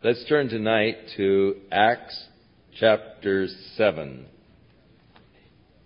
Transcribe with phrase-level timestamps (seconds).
[0.00, 2.26] Let's turn tonight to Acts
[2.78, 4.26] chapter 7.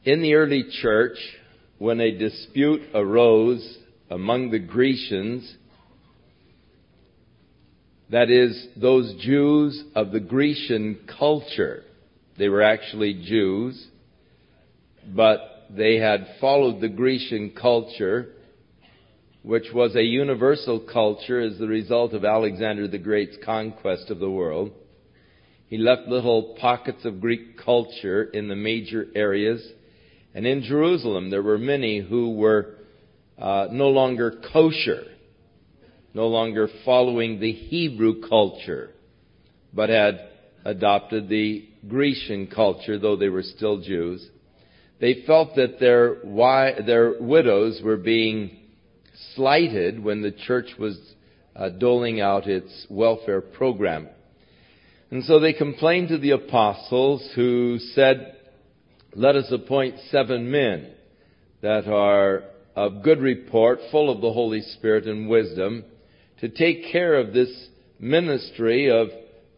[0.05, 1.17] In the early church,
[1.79, 3.79] when a dispute arose
[4.11, 5.57] among the Grecians,
[8.11, 11.83] that is, those Jews of the Grecian culture,
[12.37, 13.83] they were actually Jews,
[15.07, 18.29] but they had followed the Grecian culture
[19.43, 24.31] which was a universal culture as the result of Alexander the Great's conquest of the
[24.31, 24.71] world.
[25.67, 29.67] He left little pockets of Greek culture in the major areas.
[30.35, 32.75] And in Jerusalem, there were many who were
[33.39, 35.05] uh, no longer kosher,
[36.15, 38.91] no longer following the Hebrew culture,
[39.73, 40.29] but had
[40.65, 44.29] adopted the Grecian culture, though they were still Jews.
[45.01, 46.19] They felt that their,
[46.87, 48.59] their widows were being
[49.35, 50.99] slighted when the church was
[51.55, 54.09] uh, doling out its welfare program.
[55.11, 58.37] And so they complained to the apostles who said,
[59.15, 60.91] let us appoint seven men
[61.61, 65.85] that are of good report, full of the Holy Spirit and wisdom,
[66.41, 67.69] to take care of this
[68.01, 69.09] ministry of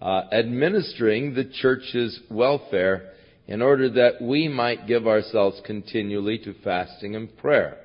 [0.02, 3.12] uh, administering the church's welfare
[3.46, 7.78] in order that we might give ourselves continually to fasting and prayer.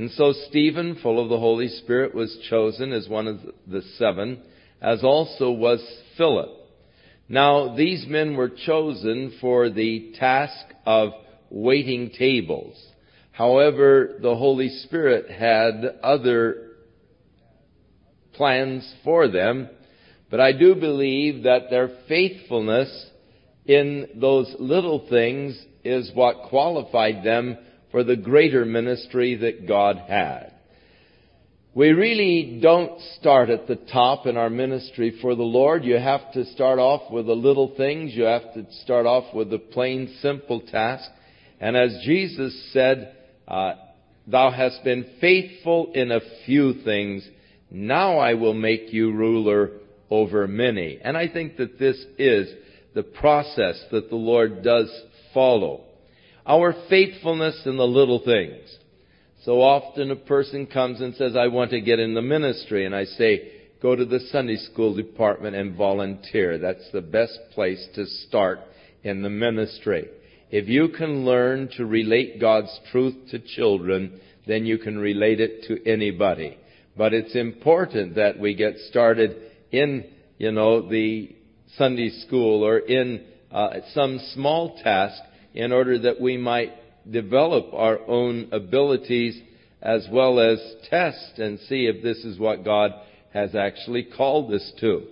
[0.00, 4.40] And so Stephen, full of the Holy Spirit, was chosen as one of the seven,
[4.80, 6.48] as also was Philip.
[7.28, 11.10] Now, these men were chosen for the task of
[11.50, 12.82] waiting tables.
[13.32, 16.68] However, the Holy Spirit had other
[18.32, 19.68] plans for them,
[20.30, 23.10] but I do believe that their faithfulness
[23.66, 27.58] in those little things is what qualified them
[27.90, 30.52] for the greater ministry that God had.
[31.72, 35.84] We really don't start at the top in our ministry for the Lord.
[35.84, 38.12] You have to start off with the little things.
[38.12, 41.08] You have to start off with the plain, simple task.
[41.60, 43.14] And as Jesus said,
[43.46, 43.74] uh,
[44.26, 47.28] Thou hast been faithful in a few things.
[47.70, 49.70] Now I will make you ruler
[50.10, 50.98] over many.
[51.02, 52.52] And I think that this is
[52.94, 54.90] the process that the Lord does
[55.32, 55.84] follow
[56.46, 58.76] our faithfulness in the little things.
[59.44, 62.84] So often a person comes and says, I want to get in the ministry.
[62.84, 63.52] And I say,
[63.82, 66.58] go to the Sunday school department and volunteer.
[66.58, 68.60] That's the best place to start
[69.02, 70.08] in the ministry.
[70.50, 75.64] If you can learn to relate God's truth to children, then you can relate it
[75.68, 76.58] to anybody.
[76.96, 79.36] But it's important that we get started
[79.70, 80.04] in,
[80.38, 81.34] you know, the
[81.76, 85.22] Sunday school or in uh, some small task
[85.54, 86.72] in order that we might
[87.10, 89.40] develop our own abilities
[89.82, 92.92] as well as test and see if this is what God
[93.32, 95.04] has actually called us to.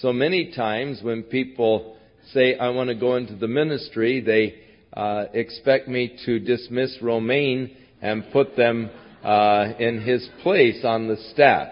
[0.00, 1.96] So many times when people
[2.32, 4.54] say, I want to go into the ministry, they
[4.92, 8.90] uh, expect me to dismiss Romaine and put them
[9.22, 11.68] uh, in his place on the staff.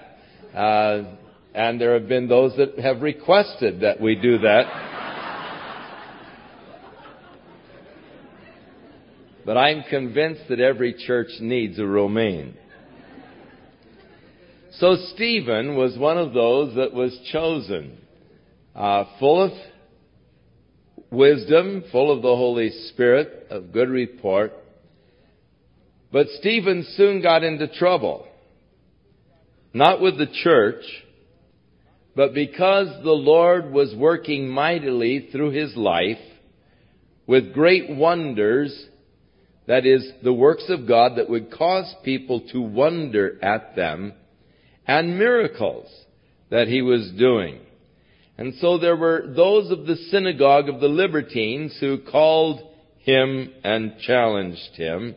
[0.54, 1.14] Uh,
[1.54, 4.97] and there have been those that have requested that we do that.
[9.48, 12.54] But I'm convinced that every church needs a Romaine.
[14.72, 17.96] So Stephen was one of those that was chosen,
[18.74, 19.52] uh, full of
[21.10, 24.52] wisdom, full of the Holy Spirit, of good report.
[26.12, 28.28] But Stephen soon got into trouble.
[29.72, 30.84] Not with the church,
[32.14, 36.18] but because the Lord was working mightily through his life
[37.26, 38.88] with great wonders
[39.68, 44.14] that is, the works of God that would cause people to wonder at them,
[44.86, 45.86] and miracles
[46.50, 47.60] that he was doing.
[48.38, 52.60] And so there were those of the synagogue of the Libertines who called
[53.00, 55.14] him and challenged him,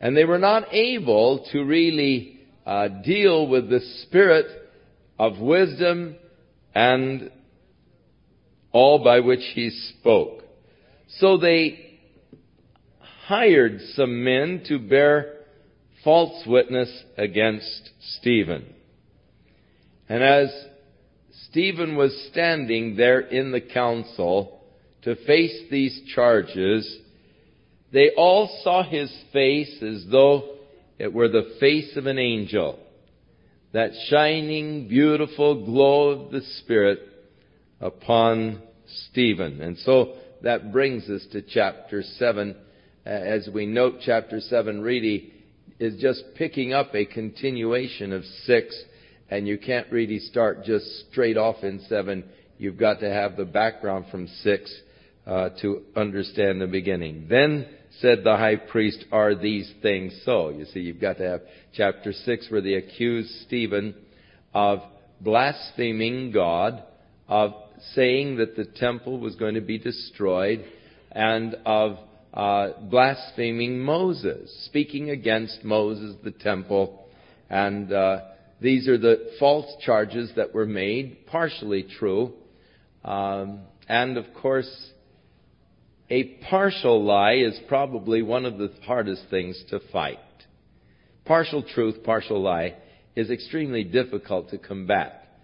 [0.00, 4.46] and they were not able to really uh, deal with the spirit
[5.18, 6.16] of wisdom
[6.74, 7.30] and
[8.72, 9.68] all by which he
[10.00, 10.44] spoke.
[11.18, 11.85] So they
[13.26, 15.34] hired some men to bear
[16.04, 16.88] false witness
[17.18, 18.64] against Stephen.
[20.08, 20.48] And as
[21.50, 24.60] Stephen was standing there in the council
[25.02, 26.98] to face these charges,
[27.92, 30.58] they all saw his face as though
[30.96, 32.78] it were the face of an angel.
[33.72, 37.00] That shining, beautiful glow of the Spirit
[37.80, 38.62] upon
[39.10, 39.60] Stephen.
[39.60, 40.14] And so
[40.44, 42.54] that brings us to chapter 7
[43.06, 45.32] as we note chapter 7 really
[45.78, 48.84] is just picking up a continuation of 6
[49.30, 52.24] and you can't really start just straight off in 7.
[52.58, 54.80] you've got to have the background from 6
[55.24, 57.26] uh, to understand the beginning.
[57.28, 57.68] Then
[58.00, 60.50] said the high priest, Are these things so?
[60.50, 61.40] You see, you've got to have
[61.74, 63.94] chapter 6 where they accuse Stephen
[64.52, 64.80] of
[65.20, 66.82] blaspheming God,
[67.28, 67.52] of
[67.94, 70.64] saying that the temple was going to be destroyed,
[71.12, 71.98] and of
[72.36, 77.06] uh, blaspheming Moses, speaking against Moses, the temple,
[77.48, 78.20] and uh,
[78.60, 82.34] these are the false charges that were made, partially true,
[83.04, 84.70] um, and of course,
[86.10, 90.18] a partial lie is probably one of the hardest things to fight.
[91.24, 92.74] Partial truth, partial lie
[93.16, 95.40] is extremely difficult to combat.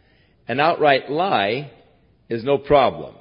[0.46, 1.72] An outright lie
[2.28, 3.14] is no problem.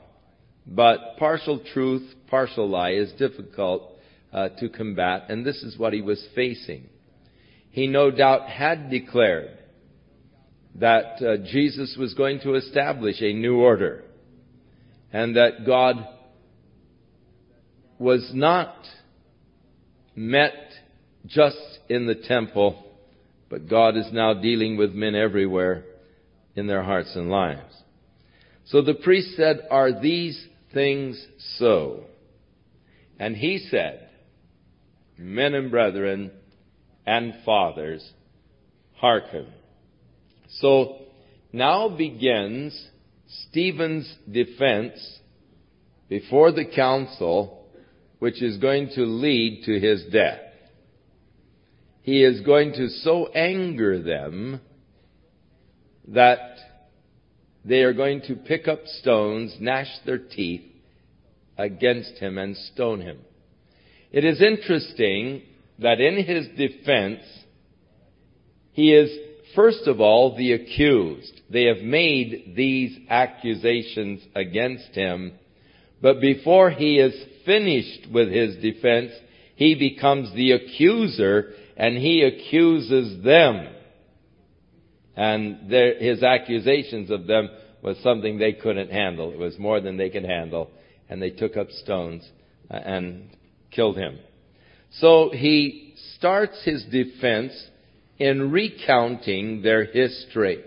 [0.66, 3.92] But partial truth, partial lie is difficult
[4.32, 6.88] uh, to combat, and this is what he was facing.
[7.72, 9.58] He no doubt had declared
[10.76, 14.04] that uh, Jesus was going to establish a new order,
[15.12, 16.08] and that God
[18.00, 18.76] was not
[20.16, 20.54] met
[21.26, 22.84] just in the temple,
[23.50, 25.84] but God is now dealing with men everywhere
[26.56, 27.76] in their hearts and lives.
[28.66, 31.24] So the priest said, Are these things
[31.58, 32.06] so?
[33.20, 34.10] And he said,
[35.18, 36.32] Men and brethren
[37.06, 38.08] and fathers,
[38.96, 39.48] hearken.
[40.60, 40.98] So
[41.54, 42.90] now begins
[43.50, 45.20] Stephen's defense
[46.10, 47.66] before the council,
[48.20, 50.40] which is going to lead to his death.
[52.02, 54.60] He is going to so anger them
[56.08, 56.51] that
[57.64, 60.64] they are going to pick up stones, gnash their teeth
[61.58, 63.20] against him, and stone him.
[64.12, 65.44] It is interesting
[65.80, 67.22] that in his defense,
[68.74, 69.12] he is
[69.56, 71.42] first of all the accused.
[71.50, 75.34] They have made these accusations against him,
[76.02, 77.14] but before he is
[77.46, 79.12] finished with his defense,
[79.56, 83.68] he becomes the accuser and he accuses them
[85.16, 87.50] and their, his accusations of them
[87.82, 89.32] was something they couldn't handle.
[89.32, 90.72] It was more than they could handle.
[91.10, 92.28] And they took up stones
[92.70, 93.30] uh, and
[93.72, 94.20] killed him.
[95.00, 97.54] So he starts his defense
[98.20, 100.64] in recounting their history.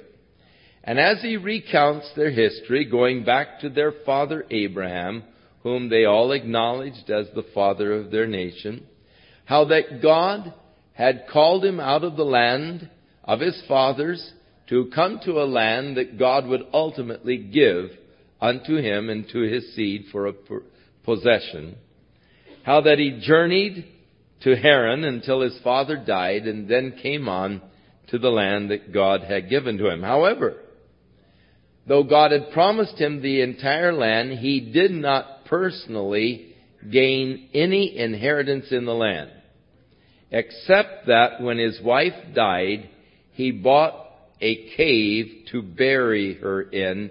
[0.83, 5.25] And as he recounts their history, going back to their father Abraham,
[5.63, 8.87] whom they all acknowledged as the father of their nation,
[9.47, 10.53] how that God
[10.93, 12.91] had called him out of the land
[13.25, 14.33] of his fathers
[14.69, 17.91] to come to a land that God would ultimately give
[18.41, 20.33] unto him and to his seed for a
[21.05, 21.77] possession.
[22.63, 23.87] How that he journeyed
[24.43, 27.63] to Haran until his father died and then came on
[28.09, 30.03] to the land that God had given to him.
[30.03, 30.57] However,
[31.87, 36.55] though God had promised him the entire land, he did not personally
[36.91, 39.31] gain any inheritance in the land.
[40.31, 42.91] Except that when his wife died,
[43.35, 44.07] he bought
[44.41, 47.11] a cave to bury her in,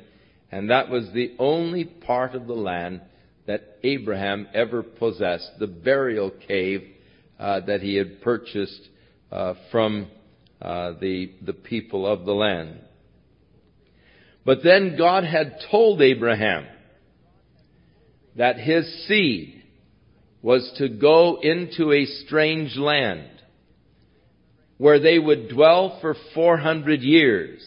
[0.52, 3.02] and that was the only part of the land
[3.46, 6.84] that Abraham ever possessed, the burial cave
[7.40, 8.88] uh, that he had purchased
[9.32, 10.08] uh, from
[10.62, 12.80] uh, the, the people of the land.
[14.46, 16.68] But then God had told Abraham
[18.38, 19.64] that his seed
[20.42, 23.33] was to go into a strange land
[24.78, 27.62] where they would dwell for 400 years,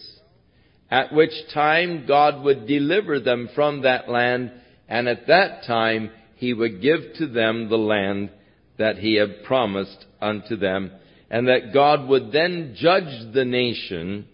[0.89, 4.51] at which time God would deliver them from that land,
[4.87, 8.29] and at that time he would give to them the land
[8.77, 10.91] that he had promised unto them,
[11.29, 14.27] and that God would then judge the nation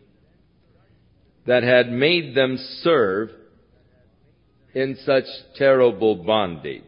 [1.46, 3.30] that had made them serve
[4.74, 5.26] in such
[5.56, 6.84] terrible bondage.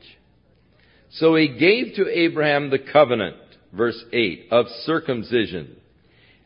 [1.12, 3.38] So he gave to Abraham the covenant
[3.76, 5.76] verse 8, of circumcision.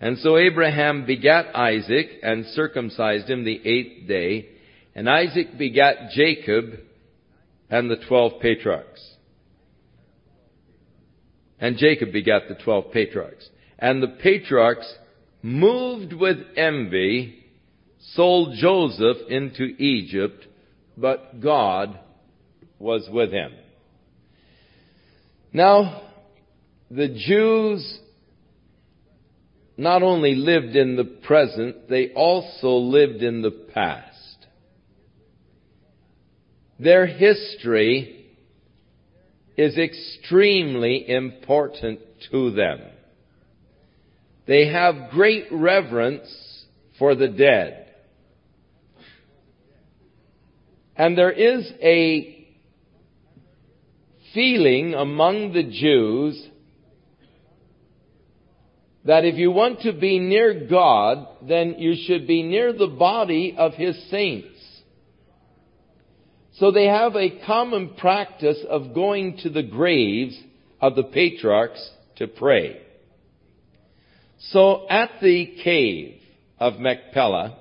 [0.02, 4.50] And so Abraham begat Isaac and circumcised him the eighth day,
[4.96, 6.80] and Isaac begat Jacob
[7.70, 9.06] and the twelve patriarchs.
[11.60, 13.50] And Jacob begat the twelve patriarchs.
[13.78, 14.92] And the patriarchs,
[15.42, 17.46] moved with envy,
[18.14, 20.46] sold Joseph into Egypt,
[20.98, 22.00] but God
[22.78, 23.52] was with him.
[25.52, 26.09] Now,
[26.92, 28.00] the Jews
[29.78, 34.48] not only lived in the present, they also lived in the past.
[36.80, 38.26] Their history
[39.56, 42.00] is extremely important
[42.32, 42.82] to them.
[44.48, 46.66] They have great reverence
[46.98, 47.88] for the dead.
[50.96, 52.48] And there is a
[54.34, 56.50] feeling among the Jews
[59.06, 63.56] that if you want to be near God, then you should be near the body
[63.58, 64.48] of His saints.
[66.54, 70.38] So they have a common practice of going to the graves
[70.82, 72.82] of the patriarchs to pray.
[74.52, 76.22] So at the cave
[76.60, 77.58] of Machpelah,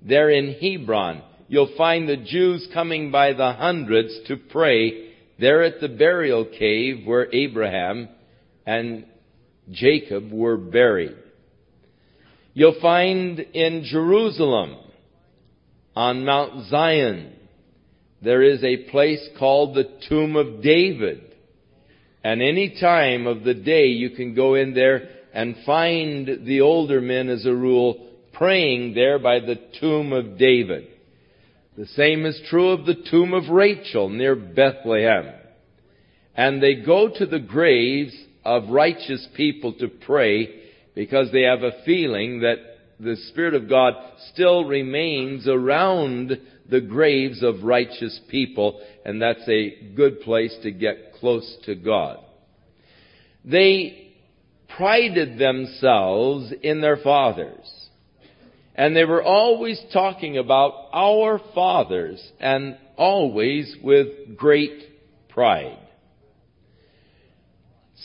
[0.00, 5.80] there in Hebron, you'll find the Jews coming by the hundreds to pray there at
[5.80, 8.08] the burial cave where Abraham
[8.66, 9.04] and
[9.70, 11.16] Jacob were buried.
[12.54, 14.76] You'll find in Jerusalem,
[15.94, 17.32] on Mount Zion,
[18.22, 21.22] there is a place called the Tomb of David.
[22.24, 27.00] And any time of the day you can go in there and find the older
[27.00, 30.88] men as a rule praying there by the tomb of David.
[31.76, 35.32] The same is true of the tomb of Rachel near Bethlehem.
[36.34, 38.14] And they go to the graves
[38.48, 40.62] of righteous people to pray
[40.94, 42.56] because they have a feeling that
[42.98, 43.92] the Spirit of God
[44.32, 51.12] still remains around the graves of righteous people, and that's a good place to get
[51.20, 52.20] close to God.
[53.44, 54.12] They
[54.76, 57.70] prided themselves in their fathers.
[58.74, 64.84] And they were always talking about our fathers and always with great
[65.28, 65.87] pride.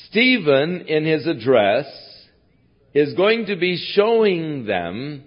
[0.09, 1.85] Stephen, in his address,
[2.93, 5.23] is going to be showing them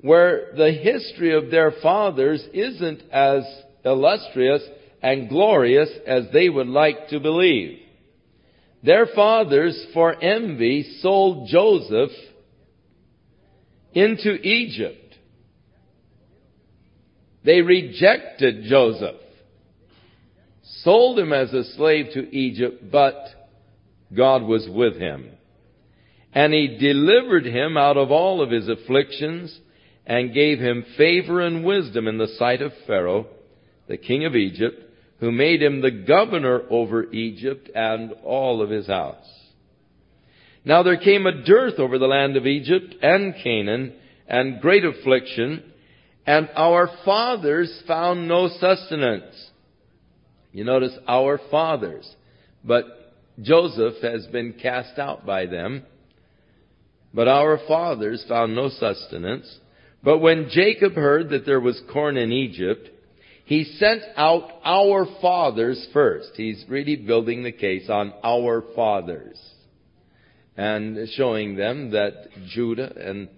[0.00, 3.42] where the history of their fathers isn't as
[3.84, 4.62] illustrious
[5.02, 7.78] and glorious as they would like to believe.
[8.82, 12.10] Their fathers, for envy, sold Joseph
[13.94, 15.14] into Egypt.
[17.44, 19.16] They rejected Joseph,
[20.82, 23.14] sold him as a slave to Egypt, but
[24.14, 25.30] God was with him.
[26.32, 29.58] And he delivered him out of all of his afflictions
[30.06, 33.26] and gave him favor and wisdom in the sight of Pharaoh,
[33.88, 34.82] the king of Egypt,
[35.18, 39.26] who made him the governor over Egypt and all of his house.
[40.64, 43.94] Now there came a dearth over the land of Egypt and Canaan,
[44.28, 45.62] and great affliction,
[46.26, 49.50] and our fathers found no sustenance.
[50.52, 52.08] You notice our fathers.
[52.64, 53.05] But
[53.40, 55.84] Joseph has been cast out by them.
[57.12, 59.58] But our fathers found no sustenance.
[60.02, 62.90] But when Jacob heard that there was corn in Egypt,
[63.44, 66.32] he sent out our fathers first.
[66.34, 69.40] He's really building the case on our fathers.
[70.56, 73.28] And showing them that Judah and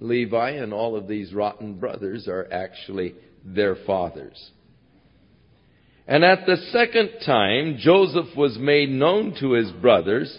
[0.00, 3.14] Levi and all of these rotten brothers are actually
[3.44, 4.50] their fathers.
[6.08, 10.36] And at the second time, Joseph was made known to his brothers,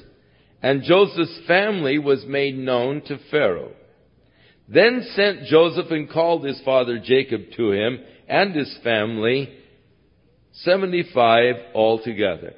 [0.63, 3.73] and Joseph's family was made known to Pharaoh.
[4.67, 9.49] Then sent Joseph and called his father Jacob to him and his family,
[10.53, 12.55] 75 altogether.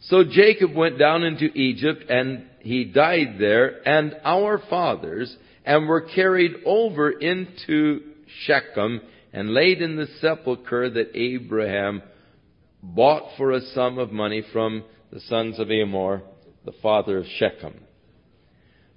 [0.00, 6.02] So Jacob went down into Egypt and he died there and our fathers and were
[6.02, 8.00] carried over into
[8.44, 9.00] Shechem
[9.32, 12.02] and laid in the sepulchre that Abraham
[12.84, 16.22] bought for a sum of money from the sons of Hamor,
[16.64, 17.80] the father of Shechem.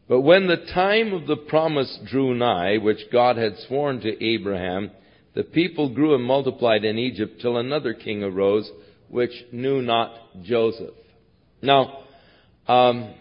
[0.10, 4.92] But when the time of the promise drew nigh, which God had sworn to Abraham,
[5.36, 8.70] the people grew and multiplied in Egypt till another king arose,
[9.10, 10.12] which knew not
[10.44, 10.96] Joseph.
[11.62, 12.00] Now,
[12.68, 13.14] um,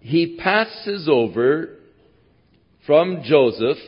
[0.00, 1.78] he passes over
[2.86, 3.78] from Joseph,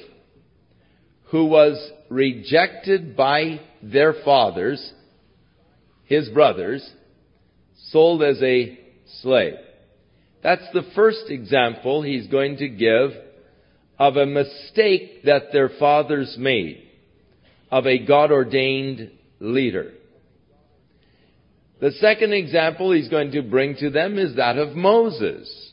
[1.26, 4.92] who was rejected by their fathers,
[6.04, 6.88] his brothers,
[7.90, 8.78] sold as a
[9.20, 9.54] slave.
[10.42, 13.10] That's the first example he's going to give
[13.98, 16.82] of a mistake that their fathers made
[17.70, 19.92] of a God ordained leader.
[21.80, 25.72] The second example he's going to bring to them is that of Moses.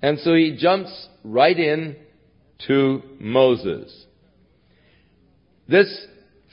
[0.00, 1.96] And so he jumps right in
[2.66, 4.06] to Moses.
[5.70, 6.06] This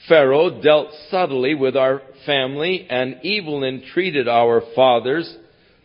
[0.06, 5.36] Pharaoh dealt subtly with our family and evil entreated our fathers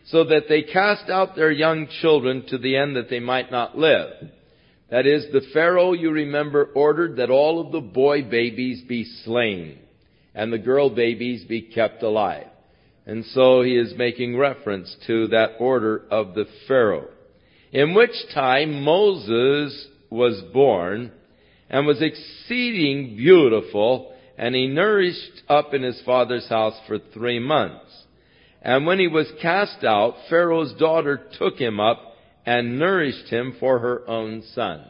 [0.06, 3.76] so that they cast out their young children to the end that they might not
[3.76, 4.10] live.
[4.90, 9.78] That is, the Pharaoh, you remember, ordered that all of the boy babies be slain
[10.32, 12.46] and the girl babies be kept alive.
[13.04, 17.08] And so he is making reference to that order of the Pharaoh.
[17.72, 21.10] In which time Moses was born
[21.70, 28.04] and was exceeding beautiful, and he nourished up in his father's house for three months.
[28.62, 32.16] And when he was cast out, Pharaoh's daughter took him up
[32.46, 34.84] and nourished him for her own son.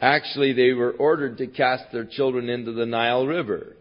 [0.00, 3.76] Actually, they were ordered to cast their children into the Nile River.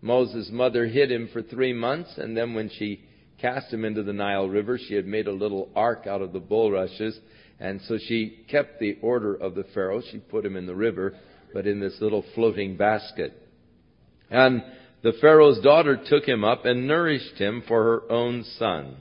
[0.00, 3.02] Moses' mother hid him for three months, and then when she
[3.40, 6.40] cast him into the Nile River, she had made a little ark out of the
[6.40, 7.18] bulrushes,
[7.58, 10.02] and so she kept the order of the Pharaoh.
[10.10, 11.14] She put him in the river,
[11.54, 13.32] but in this little floating basket.
[14.30, 14.62] And
[15.02, 18.96] the Pharaoh's daughter took him up and nourished him for her own son.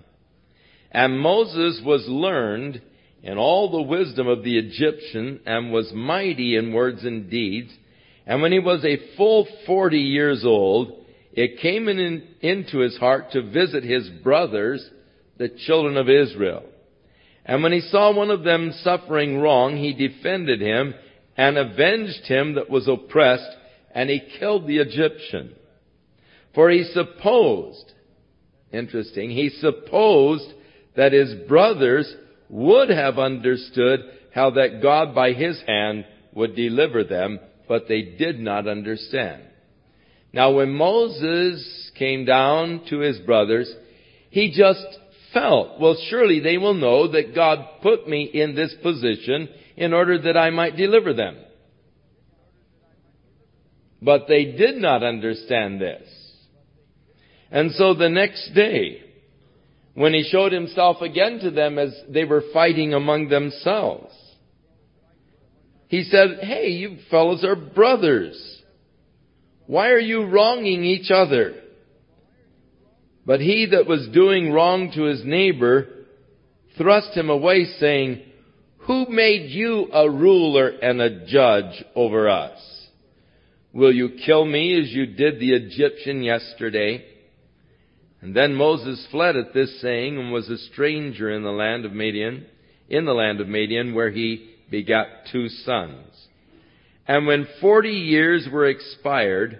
[0.91, 2.81] And Moses was learned
[3.23, 7.71] in all the wisdom of the Egyptian and was mighty in words and deeds.
[8.25, 13.31] And when he was a full forty years old, it came in, into his heart
[13.31, 14.87] to visit his brothers,
[15.37, 16.63] the children of Israel.
[17.45, 20.95] And when he saw one of them suffering wrong, he defended him
[21.37, 23.55] and avenged him that was oppressed,
[23.93, 25.53] and he killed the Egyptian.
[26.55, 27.91] For he supposed,
[28.71, 30.51] interesting, he supposed
[30.95, 32.13] that his brothers
[32.49, 33.99] would have understood
[34.33, 39.43] how that God by his hand would deliver them, but they did not understand.
[40.33, 43.73] Now when Moses came down to his brothers,
[44.29, 44.85] he just
[45.35, 50.19] felt, well surely they will know that God put me in this position in order
[50.23, 51.37] that I might deliver them.
[54.01, 56.07] But they did not understand this.
[57.51, 59.01] And so the next day,
[59.93, 64.13] when he showed himself again to them as they were fighting among themselves,
[65.87, 68.61] he said, Hey, you fellows are brothers.
[69.67, 71.55] Why are you wronging each other?
[73.25, 75.87] But he that was doing wrong to his neighbor
[76.77, 78.21] thrust him away saying,
[78.79, 82.59] Who made you a ruler and a judge over us?
[83.73, 87.03] Will you kill me as you did the Egyptian yesterday?
[88.21, 91.91] And then Moses fled at this saying and was a stranger in the land of
[91.91, 92.45] Midian,
[92.89, 96.07] in the land of Midian where he begat two sons.
[97.07, 99.59] And when forty years were expired,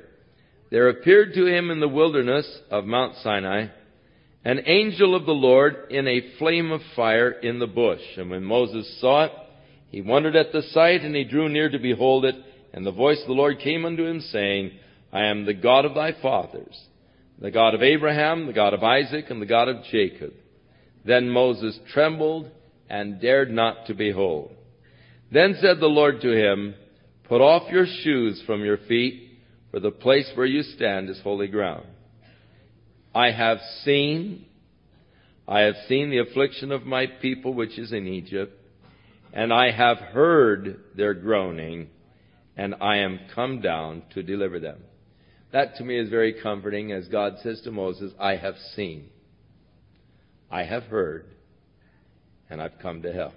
[0.76, 3.68] there appeared to him in the wilderness of Mount Sinai
[4.44, 8.02] an angel of the Lord in a flame of fire in the bush.
[8.18, 9.32] And when Moses saw it,
[9.90, 12.36] he wondered at the sight, and he drew near to behold it.
[12.74, 14.72] And the voice of the Lord came unto him, saying,
[15.14, 16.78] I am the God of thy fathers,
[17.40, 20.34] the God of Abraham, the God of Isaac, and the God of Jacob.
[21.06, 22.52] Then Moses trembled
[22.90, 24.52] and dared not to behold.
[25.32, 26.76] Then said the Lord to him,
[27.30, 29.25] Put off your shoes from your feet,
[29.76, 31.86] for the place where you stand is holy ground.
[33.14, 34.46] I have seen,
[35.46, 38.58] I have seen the affliction of my people which is in Egypt,
[39.34, 41.90] and I have heard their groaning,
[42.56, 44.78] and I am come down to deliver them.
[45.52, 49.10] That to me is very comforting as God says to Moses, I have seen,
[50.50, 51.26] I have heard,
[52.50, 53.34] and I've come to help.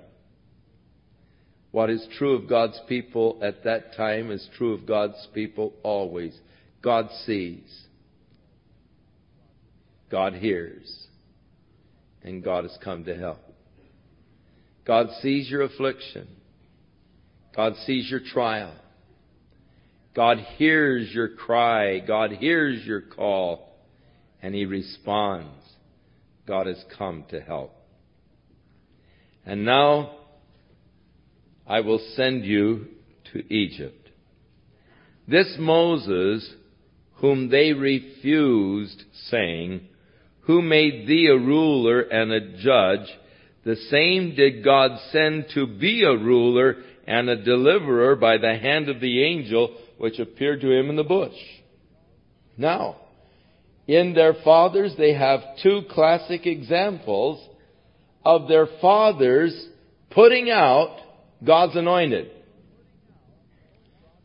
[1.71, 6.39] What is true of God's people at that time is true of God's people always.
[6.83, 7.85] God sees.
[10.11, 11.07] God hears.
[12.23, 13.41] And God has come to help.
[14.87, 16.27] God sees your affliction.
[17.55, 18.75] God sees your trial.
[20.17, 21.99] God hears your cry.
[22.01, 23.77] God hears your call.
[24.41, 25.53] And He responds.
[26.47, 27.73] God has come to help.
[29.45, 30.18] And now,
[31.69, 32.87] I will send you
[33.33, 34.09] to Egypt.
[35.29, 36.51] This Moses,
[37.17, 39.87] whom they refused, saying,
[40.43, 43.07] Who made thee a ruler and a judge?
[43.65, 46.77] The same did God send to be a ruler
[47.07, 51.05] and a deliverer by the hand of the angel which appeared to him in the
[51.05, 51.37] bush.
[52.57, 52.97] Now,
[53.87, 57.47] in their fathers, they have two classic examples
[58.25, 59.69] of their fathers
[60.11, 60.97] putting out
[61.45, 62.31] God's anointed.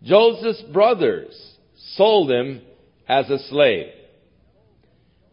[0.03, 1.33] Joseph's brothers
[1.95, 2.61] sold him
[3.07, 3.87] as a slave.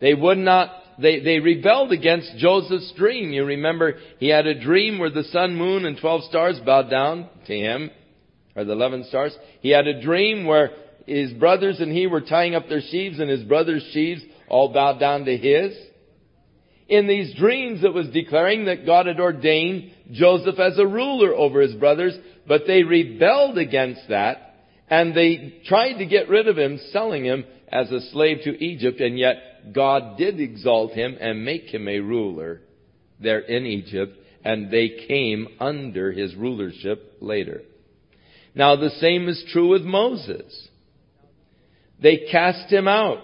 [0.00, 3.32] They would not, they, they rebelled against Joseph's dream.
[3.32, 7.28] You remember he had a dream where the sun, moon, and twelve stars bowed down
[7.46, 7.90] to him,
[8.54, 9.36] or the eleven stars.
[9.60, 10.70] He had a dream where
[11.06, 15.00] his brothers and he were tying up their sheaves and his brothers' sheaves all bowed
[15.00, 15.76] down to his.
[16.90, 21.60] In these dreams it was declaring that God had ordained Joseph as a ruler over
[21.60, 24.56] his brothers, but they rebelled against that,
[24.88, 29.00] and they tried to get rid of him, selling him as a slave to Egypt,
[29.00, 32.60] and yet God did exalt him and make him a ruler
[33.20, 37.62] there in Egypt, and they came under his rulership later.
[38.52, 40.68] Now the same is true with Moses.
[42.02, 43.18] They cast him out.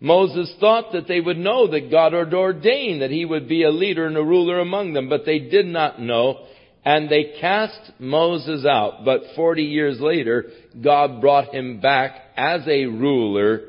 [0.00, 3.70] Moses thought that they would know that God had ordained that he would be a
[3.70, 6.46] leader and a ruler among them, but they did not know,
[6.84, 9.04] and they cast Moses out.
[9.04, 10.50] But 40 years later,
[10.82, 13.62] God brought him back as a ruler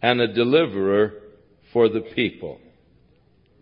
[0.00, 1.14] and a deliverer
[1.72, 2.60] for the people.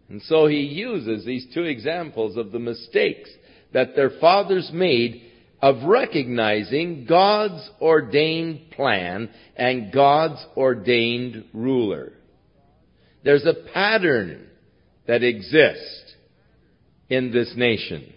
[0.08, 3.30] And so he uses these two examples of the mistakes
[3.72, 5.25] that their fathers made
[5.62, 12.12] of recognizing God's ordained plan and God's ordained ruler.
[13.24, 14.46] There's a pattern
[15.06, 16.14] that exists
[17.08, 18.12] in this nation.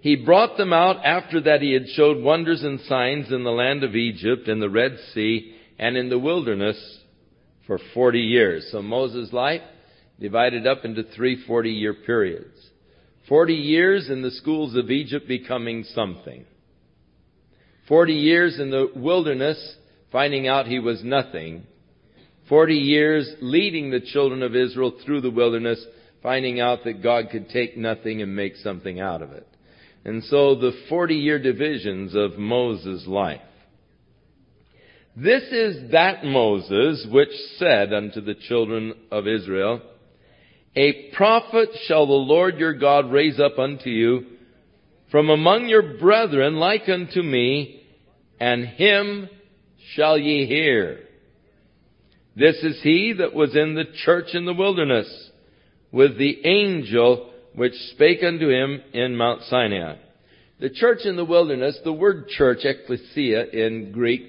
[0.00, 3.84] He brought them out after that he had showed wonders and signs in the land
[3.84, 6.76] of Egypt, in the Red Sea, and in the wilderness
[7.66, 8.68] for 40 years.
[8.70, 9.62] So Moses' life
[10.20, 12.54] divided up into three 40 year periods.
[13.28, 16.44] 40 years in the schools of Egypt becoming something.
[17.88, 19.76] 40 years in the wilderness
[20.12, 21.66] finding out he was nothing.
[22.48, 25.84] 40 years leading the children of Israel through the wilderness
[26.22, 29.46] finding out that God could take nothing and make something out of it.
[30.04, 33.40] And so the 40 year divisions of Moses' life.
[35.16, 39.80] This is that Moses which said unto the children of Israel,
[40.76, 44.24] a prophet shall the Lord your God raise up unto you
[45.10, 47.82] from among your brethren like unto me,
[48.40, 49.28] and him
[49.94, 51.00] shall ye hear.
[52.34, 55.30] This is he that was in the church in the wilderness
[55.92, 59.98] with the angel which spake unto him in Mount Sinai.
[60.58, 64.22] The church in the wilderness, the word church, ecclesia in Greek,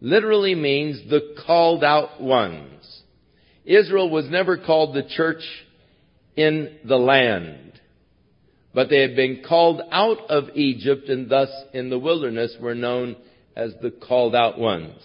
[0.00, 3.02] literally means the called out ones.
[3.64, 5.42] Israel was never called the church
[6.36, 7.80] in the land.
[8.74, 13.16] But they had been called out of Egypt and thus in the wilderness were known
[13.56, 15.00] as the called out ones.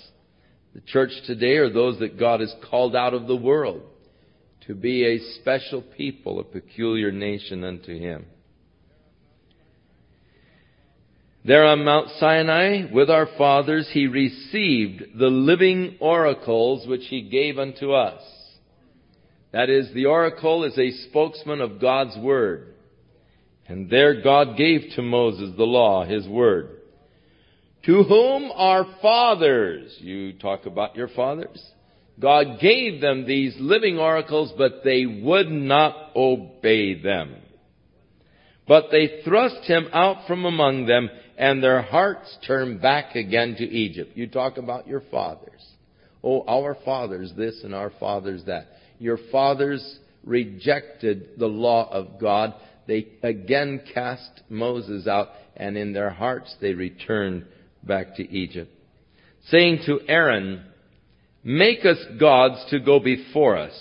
[0.76, 3.82] The church today are those that God has called out of the world
[4.68, 8.26] to be a special people, a peculiar nation unto Him.
[11.44, 17.58] There on Mount Sinai with our fathers he received the living oracles which he gave
[17.58, 18.22] unto us.
[19.52, 22.74] That is, the oracle is a spokesman of God's Word.
[23.68, 26.78] And there God gave to Moses the law, His Word.
[27.86, 31.62] To whom our fathers, you talk about your fathers,
[32.20, 37.36] God gave them these living oracles, but they would not obey them.
[38.68, 43.64] But they thrust him out from among them, and their hearts turned back again to
[43.64, 44.16] Egypt.
[44.16, 45.66] You talk about your fathers.
[46.24, 48.68] Oh, our fathers this and our fathers that
[49.02, 52.54] your fathers rejected the law of God.
[52.88, 57.46] They again cast Moses out, and in their hearts they returned
[57.84, 58.72] back to Egypt.
[59.48, 60.66] Saying to Aaron,
[61.44, 63.74] Make us gods to go before us.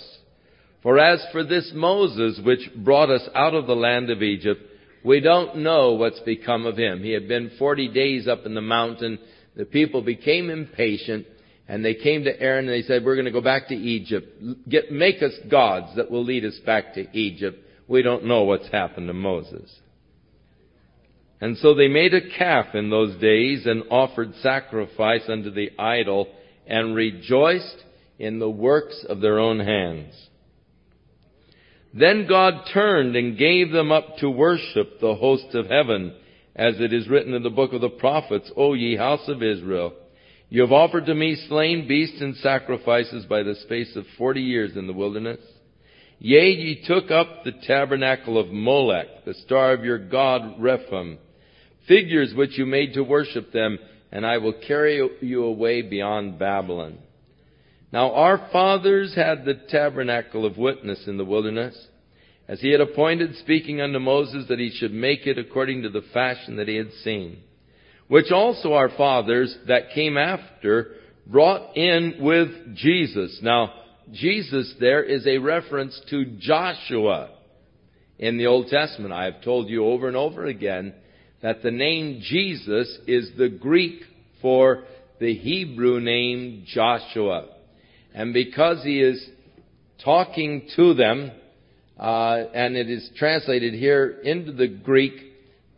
[0.81, 4.59] For as for this Moses which brought us out of the land of Egypt,
[5.05, 7.03] we don't know what's become of him.
[7.03, 9.19] He had been 40 days up in the mountain.
[9.55, 11.27] The people became impatient
[11.71, 14.43] and they came to Aaron and they said, we're going to go back to Egypt.
[14.67, 17.65] Get, make us gods that will lead us back to Egypt.
[17.87, 19.73] We don't know what's happened to Moses.
[21.39, 26.27] And so they made a calf in those days and offered sacrifice unto the idol
[26.67, 27.85] and rejoiced
[28.19, 30.13] in the works of their own hands.
[31.93, 36.15] Then God turned and gave them up to worship the host of heaven,
[36.53, 39.93] as it is written in the book of the prophets, O ye house of Israel,
[40.51, 44.75] you have offered to me slain beasts and sacrifices by the space of forty years
[44.75, 45.39] in the wilderness.
[46.19, 51.19] Yea, ye took up the tabernacle of Molech, the star of your god Rephaim,
[51.87, 53.79] figures which you made to worship them,
[54.11, 56.97] and I will carry you away beyond Babylon.
[57.93, 61.87] Now our fathers had the tabernacle of witness in the wilderness,
[62.49, 66.03] as he had appointed, speaking unto Moses that he should make it according to the
[66.13, 67.41] fashion that he had seen
[68.11, 70.95] which also our fathers that came after
[71.25, 73.39] brought in with Jesus.
[73.41, 73.71] Now,
[74.11, 77.29] Jesus there is a reference to Joshua
[78.19, 79.13] in the Old Testament.
[79.13, 80.93] I have told you over and over again
[81.41, 84.01] that the name Jesus is the Greek
[84.41, 84.83] for
[85.21, 87.45] the Hebrew name Joshua.
[88.13, 89.25] And because he is
[90.03, 91.31] talking to them,
[91.97, 95.30] uh, and it is translated here into the Greek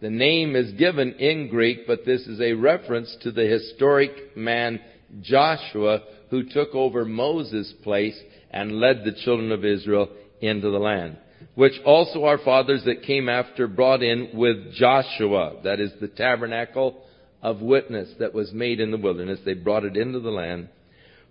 [0.04, 4.82] the name is given in Greek, but this is a reference to the historic man
[5.22, 8.20] Joshua who took over Moses' place
[8.52, 10.10] and led the children of Israel
[10.42, 11.16] into the land.
[11.56, 15.62] which also our fathers that came after brought in with Joshua.
[15.64, 17.04] That is the tabernacle
[17.42, 19.40] of witness that was made in the wilderness.
[19.46, 20.70] They brought it into the land,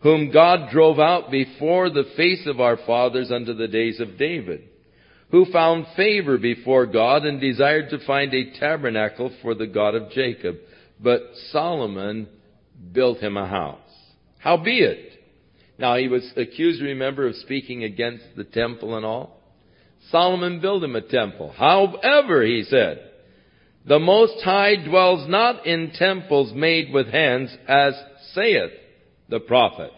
[0.00, 4.68] whom God drove out before the face of our fathers unto the days of David,
[5.32, 10.10] who found favor before God and desired to find a tabernacle for the God of
[10.10, 10.56] Jacob.
[11.00, 12.28] But Solomon
[12.92, 13.78] built him a house.
[14.38, 15.10] Howbeit,
[15.78, 19.40] now he was accused, remember, of speaking against the temple and all.
[20.10, 21.50] Solomon built him a temple.
[21.56, 23.10] However, he said,
[23.86, 27.94] the Most High dwells not in temples made with hands, as
[28.34, 28.70] saith
[29.28, 29.90] the prophet.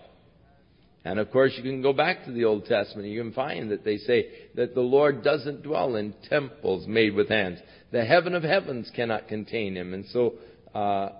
[1.05, 3.09] And of course, you can go back to the Old Testament.
[3.09, 7.29] You can find that they say that the Lord doesn't dwell in temples made with
[7.29, 7.59] hands.
[7.93, 9.93] The heaven of heavens cannot contain him.
[9.93, 10.35] And so
[10.75, 11.11] uh,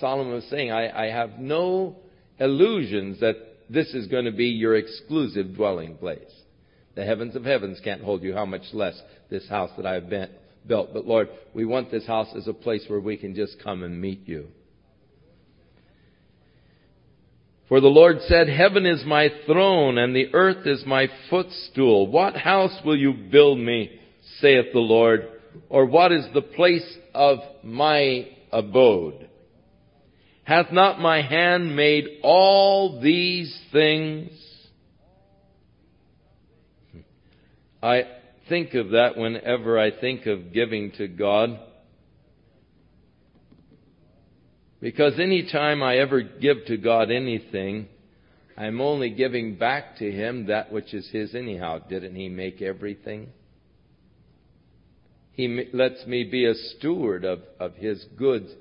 [0.00, 1.96] Solomon was saying, I, I have no
[2.40, 3.36] illusions that
[3.68, 6.20] this is going to be your exclusive dwelling place.
[6.94, 8.98] The heavens of heavens can't hold you, how much less
[9.30, 10.30] this house that I have been,
[10.66, 10.94] built.
[10.94, 14.00] But Lord, we want this house as a place where we can just come and
[14.00, 14.48] meet you.
[17.68, 22.06] For the Lord said, Heaven is my throne and the earth is my footstool.
[22.08, 24.00] What house will you build me,
[24.40, 25.28] saith the Lord?
[25.68, 29.28] Or what is the place of my abode?
[30.44, 34.30] Hath not my hand made all these things?
[37.82, 38.02] I
[38.48, 41.58] think of that whenever I think of giving to God.
[44.84, 47.88] Because any time I ever give to God anything,
[48.54, 51.78] I'm only giving back to Him that which is His anyhow.
[51.88, 53.30] Didn't He make everything?
[55.32, 58.52] He lets me be a steward of, of His goods.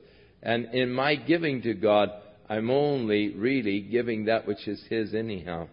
[0.41, 2.09] And in my giving to God,
[2.47, 5.67] I'm only really giving that which is His anyhow.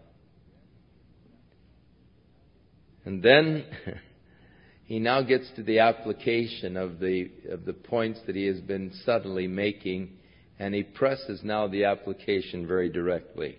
[3.04, 3.66] And then
[4.86, 8.92] he now gets to the application of the, of the points that he has been
[9.04, 10.16] subtly making,
[10.60, 13.56] and he presses now the application very directly.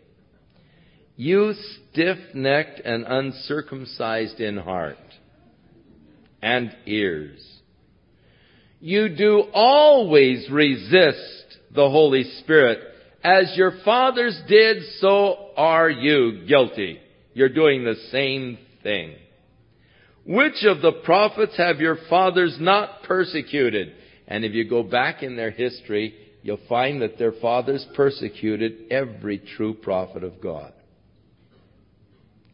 [1.18, 1.54] You
[1.92, 4.98] stiff necked and uncircumcised in heart
[6.44, 7.44] and ears.
[8.80, 12.78] You do always resist the Holy Spirit.
[13.24, 17.00] As your fathers did, so are you guilty.
[17.34, 19.16] You're doing the same thing.
[20.26, 23.94] Which of the prophets have your fathers not persecuted?
[24.28, 29.40] And if you go back in their history, you'll find that their fathers persecuted every
[29.40, 30.74] true prophet of God.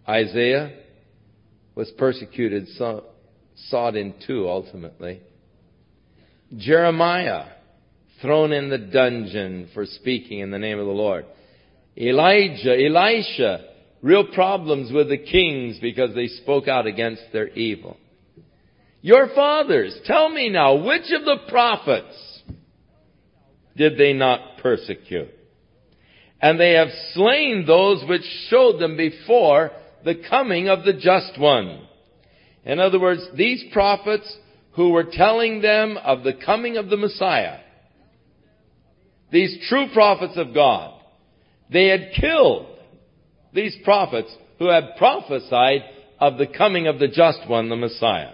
[0.08, 0.74] Isaiah
[1.76, 2.68] was persecuted,
[3.70, 5.22] sawed in two ultimately.
[6.56, 7.46] Jeremiah,
[8.22, 11.26] thrown in the dungeon for speaking in the name of the Lord.
[11.98, 13.66] Elijah, Elisha,
[14.02, 17.98] real problems with the kings because they spoke out against their evil.
[19.02, 22.16] Your fathers, tell me now, which of the prophets
[23.78, 25.30] did they not persecute?
[26.42, 29.72] And they have slain those which showed them before
[30.04, 31.88] the coming of the just one.
[32.66, 34.38] In other words, these prophets
[34.74, 37.60] who were telling them of the coming of the Messiah,
[39.32, 41.02] these true prophets of God,
[41.72, 42.68] they had killed
[43.54, 45.82] these prophets who had prophesied
[46.20, 48.34] of the coming of the just one, the Messiah,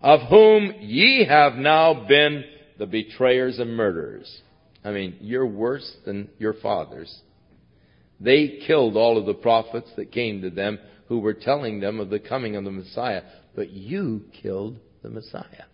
[0.00, 2.44] of whom ye have now been
[2.78, 4.40] the betrayers and murderers.
[4.84, 7.22] I mean, you're worse than your fathers.
[8.20, 12.10] They killed all of the prophets that came to them who were telling them of
[12.10, 13.22] the coming of the Messiah,
[13.54, 15.64] but you killed the Messiah.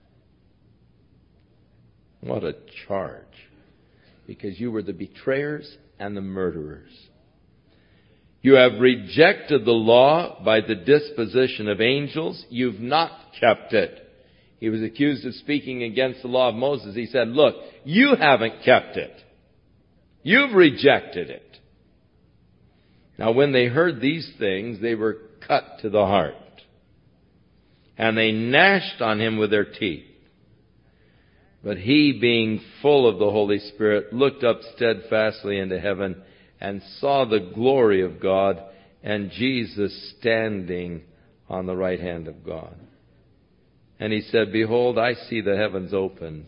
[2.20, 2.54] What a
[2.86, 3.22] charge.
[4.26, 6.90] Because you were the betrayers and the murderers.
[8.40, 12.44] You have rejected the law by the disposition of angels.
[12.50, 14.03] You've not kept it.
[14.64, 16.96] He was accused of speaking against the law of Moses.
[16.96, 19.12] He said, look, you haven't kept it.
[20.22, 21.58] You've rejected it.
[23.18, 26.34] Now when they heard these things, they were cut to the heart.
[27.98, 30.06] And they gnashed on him with their teeth.
[31.62, 36.22] But he, being full of the Holy Spirit, looked up steadfastly into heaven
[36.58, 38.62] and saw the glory of God
[39.02, 41.02] and Jesus standing
[41.50, 42.74] on the right hand of God.
[43.98, 46.46] And he said, Behold, I see the heavens opened,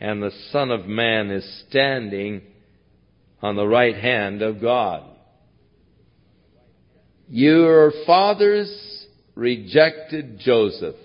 [0.00, 2.42] and the Son of Man is standing
[3.40, 5.04] on the right hand of God.
[7.28, 10.96] Your fathers rejected Joseph.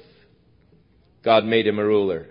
[1.23, 2.27] God made him a ruler.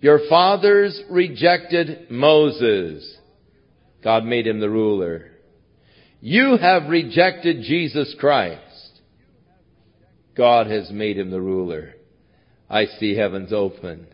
[0.00, 3.16] Your fathers rejected Moses.
[4.02, 5.30] God made him the ruler.
[6.20, 8.60] You have rejected Jesus Christ.
[10.36, 11.94] God has made him the ruler.
[12.68, 14.06] I see heavens open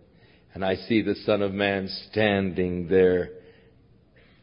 [0.53, 3.31] and I see the Son of Man standing there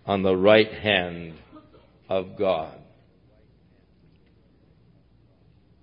[0.05, 1.33] on the right hand
[2.09, 2.77] of God.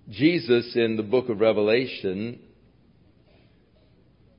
[0.09, 2.39] Jesus in the book of Revelation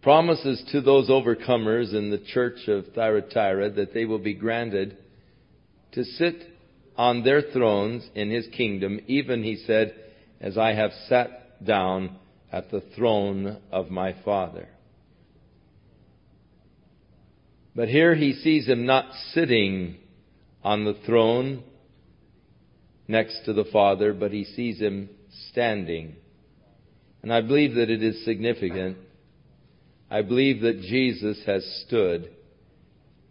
[0.03, 4.97] promises to those overcomers in the church of Thyatira that they will be granted
[5.93, 6.37] to sit
[6.97, 9.95] on their thrones in his kingdom, even, he said,
[10.41, 12.17] as I have sat down
[12.53, 14.69] at the throne of my Father.
[17.75, 19.97] But here he sees him not sitting
[20.65, 21.63] on the throne
[23.07, 25.11] next to the Father, but he sees him
[25.51, 26.17] standing.
[27.23, 28.97] And I believe that it is significant
[30.11, 32.31] I believe that Jesus has stood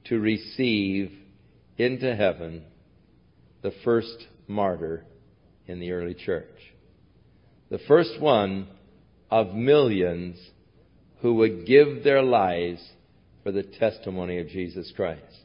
[0.05, 1.11] to receive
[1.77, 2.63] into heaven
[3.61, 5.05] the first martyr
[5.67, 6.49] in the early church.
[7.75, 8.69] The first one
[9.29, 10.37] of millions
[11.19, 12.81] who would give their lives
[13.43, 15.41] for the testimony of Jesus Christ.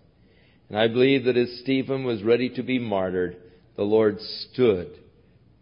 [0.69, 3.37] And I believe that as Stephen was ready to be martyred,
[3.75, 4.97] the Lord stood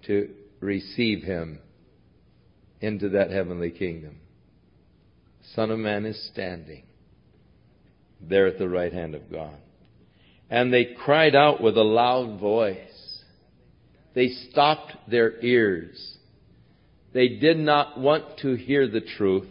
[0.08, 0.28] to
[0.60, 1.58] receive him
[2.82, 4.16] into that heavenly kingdom.
[5.54, 6.82] Son of Man is standing
[8.20, 9.56] there at the right hand of God.
[10.50, 13.22] And they cried out with a loud voice.
[14.12, 16.16] They stopped their ears.
[17.18, 19.48] They did not want to hear the truth.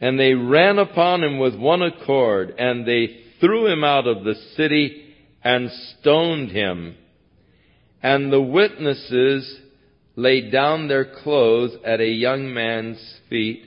[0.00, 4.36] And they ran upon him with one accord, and they threw him out of the
[4.54, 6.94] city and stoned him.
[8.00, 9.62] And the witnesses
[10.14, 13.64] laid down their clothes at a young man's feet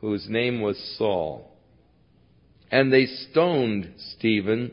[0.00, 1.56] whose name was Saul.
[2.68, 4.72] And they stoned Stephen.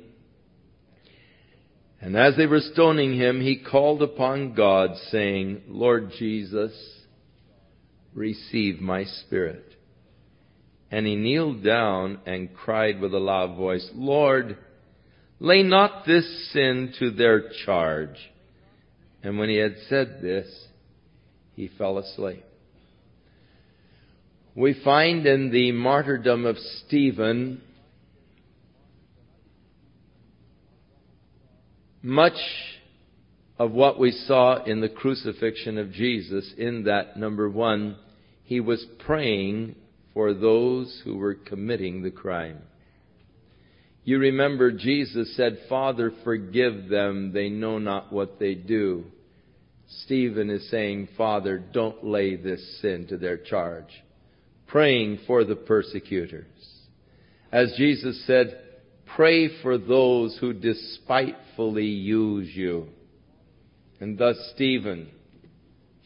[2.02, 6.72] And as they were stoning him, he called upon God, saying, Lord Jesus,
[8.14, 9.66] receive my spirit.
[10.92, 14.58] And he kneeled down and cried with a loud voice, Lord,
[15.40, 18.32] lay not this sin to their charge.
[19.22, 20.48] And when he had said this,
[21.56, 22.44] he fell asleep
[24.60, 27.62] we find in the martyrdom of Stephen
[32.02, 32.38] much
[33.58, 37.98] of what we saw in the crucifixion of Jesus, in that, number one,
[38.44, 39.76] he was praying
[40.14, 42.60] for those who were committing the crime.
[44.04, 49.06] You remember Jesus said, Father, forgive them, they know not what they do.
[50.06, 53.90] Stephen is saying, Father, don't lay this sin to their charge
[54.70, 56.46] praying for the persecutors.
[57.52, 58.62] As Jesus said,
[59.16, 62.88] pray for those who despitefully use you.
[64.00, 65.10] And thus Stephen,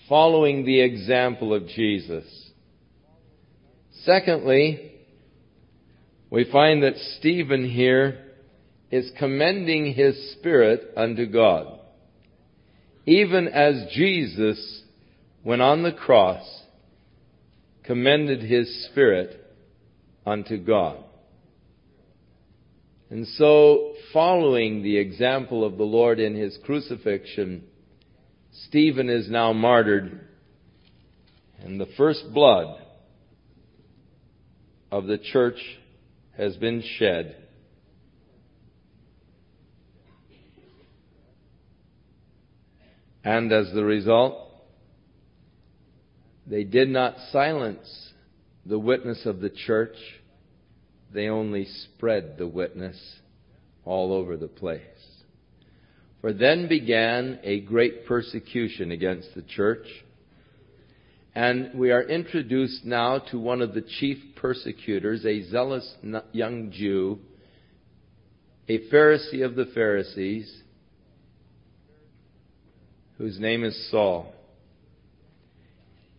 [0.10, 2.26] following the example of Jesus.
[4.04, 4.92] Secondly,
[6.30, 8.20] we find that Stephen here
[8.92, 11.80] is commending his spirit unto God.
[13.06, 14.84] Even as Jesus,
[15.44, 16.44] when on the cross,
[17.84, 19.40] commended his spirit
[20.26, 21.04] unto God.
[23.14, 27.64] And so, following the example of the Lord in his crucifixion,
[28.68, 30.20] Stephen is now martyred,
[31.64, 32.82] and the first blood
[34.92, 35.60] of the church
[36.38, 37.36] has been shed.
[43.24, 44.40] And as the result,
[46.48, 48.12] they did not silence
[48.66, 49.98] the witness of the church.
[51.14, 52.98] They only spread the witness
[53.86, 54.82] all over the place.
[56.22, 59.86] For then began a great persecution against the church.
[61.36, 65.96] And we are introduced now to one of the chief persecutors, a zealous
[66.32, 67.20] young Jew,
[68.70, 70.62] a Pharisee of the Pharisees,
[73.18, 74.34] whose name is Saul.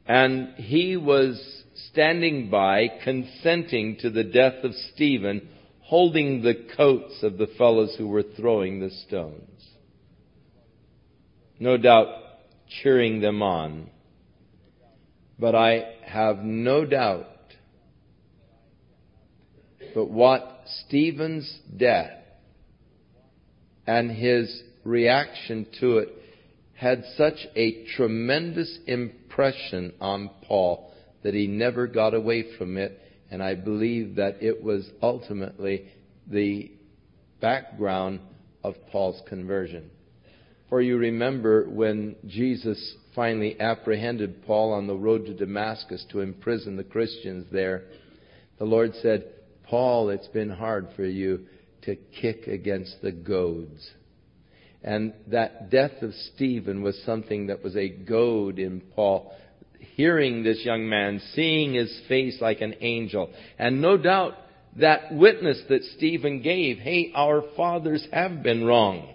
[0.07, 5.49] And he was standing by, consenting to the death of Stephen,
[5.81, 9.68] holding the coats of the fellows who were throwing the stones.
[11.59, 12.09] No doubt
[12.83, 13.91] cheering them on.
[15.39, 17.29] But I have no doubt
[19.95, 22.18] but what Stephen's death
[23.87, 26.09] and his reaction to it
[26.75, 30.93] had such a tremendous impression on Paul
[31.25, 33.01] that he never got away from it,
[33.31, 35.89] and I believe that it was ultimately
[36.31, 36.70] the
[37.41, 38.20] background
[38.62, 39.91] of Paul's conversion.
[40.68, 46.77] For you remember when Jesus finally apprehended Paul on the road to Damascus to imprison
[46.77, 47.85] the Christians there,
[48.59, 49.27] the Lord said,
[49.64, 51.47] Paul, it's been hard for you
[51.83, 53.91] to kick against the goads.
[54.83, 59.35] And that death of Stephen was something that was a goad in Paul.
[59.95, 64.35] Hearing this young man, seeing his face like an angel, and no doubt
[64.76, 69.14] that witness that Stephen gave, hey, our fathers have been wrong.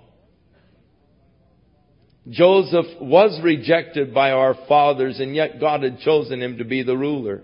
[2.30, 6.98] Joseph was rejected by our fathers and yet God had chosen him to be the
[6.98, 7.42] ruler.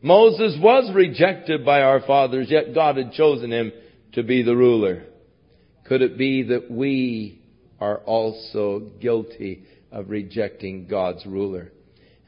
[0.00, 3.72] Moses was rejected by our fathers yet God had chosen him
[4.12, 5.04] to be the ruler.
[5.84, 7.42] Could it be that we
[7.80, 11.72] are also guilty of rejecting God's ruler?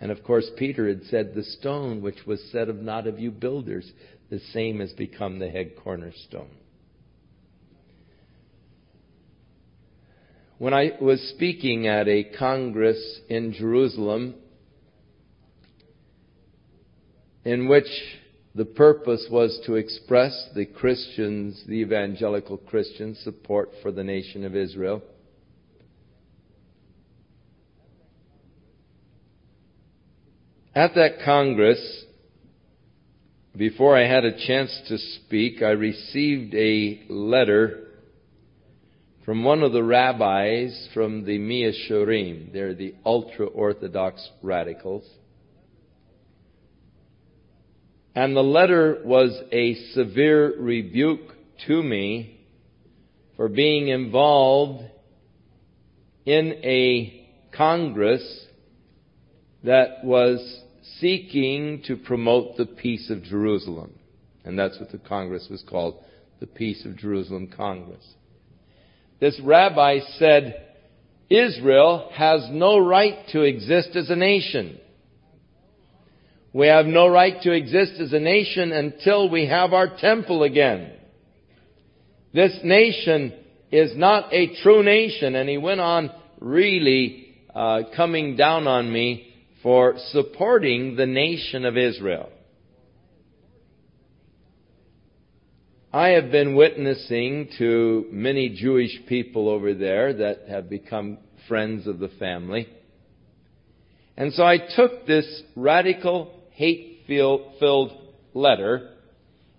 [0.00, 3.30] And of course, Peter had said, The stone which was said of not of you
[3.30, 3.90] builders,
[4.30, 6.50] the same has become the head cornerstone.
[10.56, 14.34] When I was speaking at a congress in Jerusalem,
[17.44, 17.86] in which
[18.54, 24.56] the purpose was to express the Christians, the evangelical Christians' support for the nation of
[24.56, 25.02] Israel.
[30.74, 32.04] At that Congress,
[33.56, 37.88] before I had a chance to speak, I received a letter
[39.24, 45.08] from one of the rabbis from the Mea They're the ultra Orthodox radicals.
[48.14, 51.34] And the letter was a severe rebuke
[51.66, 52.46] to me
[53.36, 54.84] for being involved
[56.24, 58.46] in a Congress
[59.64, 60.62] that was
[60.98, 63.92] seeking to promote the peace of Jerusalem.
[64.44, 66.02] And that's what the Congress was called,
[66.40, 68.04] the Peace of Jerusalem Congress.
[69.20, 70.66] This rabbi said,
[71.28, 74.78] Israel has no right to exist as a nation.
[76.52, 80.92] We have no right to exist as a nation until we have our temple again.
[82.32, 83.32] This nation
[83.70, 85.36] is not a true nation.
[85.36, 89.29] And he went on really uh, coming down on me
[89.62, 92.30] for supporting the nation of Israel.
[95.92, 101.98] I have been witnessing to many Jewish people over there that have become friends of
[101.98, 102.68] the family.
[104.16, 107.92] And so I took this radical, hate filled
[108.34, 108.90] letter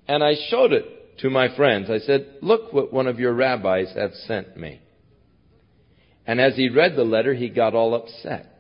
[0.08, 1.90] and I showed it to my friends.
[1.90, 4.82] I said, look what one of your rabbis have sent me.
[6.26, 8.51] And as he read the letter, he got all upset.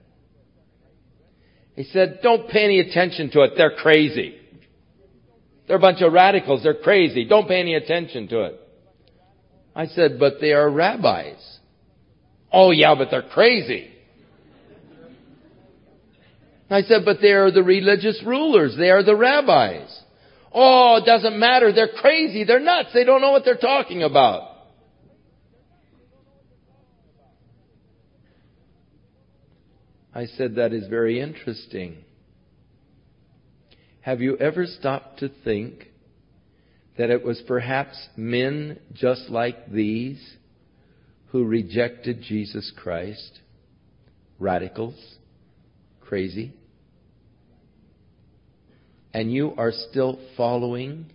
[1.75, 3.53] He said, don't pay any attention to it.
[3.55, 4.35] They're crazy.
[5.67, 6.63] They're a bunch of radicals.
[6.63, 7.25] They're crazy.
[7.25, 8.59] Don't pay any attention to it.
[9.75, 11.37] I said, but they are rabbis.
[12.51, 13.89] Oh yeah, but they're crazy.
[16.69, 18.75] I said, but they are the religious rulers.
[18.77, 19.97] They are the rabbis.
[20.53, 21.71] Oh, it doesn't matter.
[21.71, 22.43] They're crazy.
[22.43, 22.89] They're nuts.
[22.93, 24.50] They don't know what they're talking about.
[30.13, 31.97] I said, that is very interesting.
[34.01, 35.87] Have you ever stopped to think
[36.97, 40.35] that it was perhaps men just like these
[41.27, 43.39] who rejected Jesus Christ?
[44.39, 45.15] Radicals?
[46.01, 46.53] Crazy?
[49.13, 51.05] And you are still following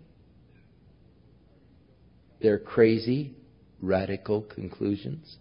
[2.40, 3.34] their crazy,
[3.82, 5.36] radical conclusions?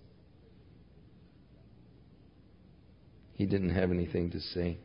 [3.36, 4.78] He didn't have anything to say.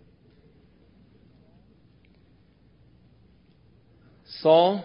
[4.40, 4.84] Saul,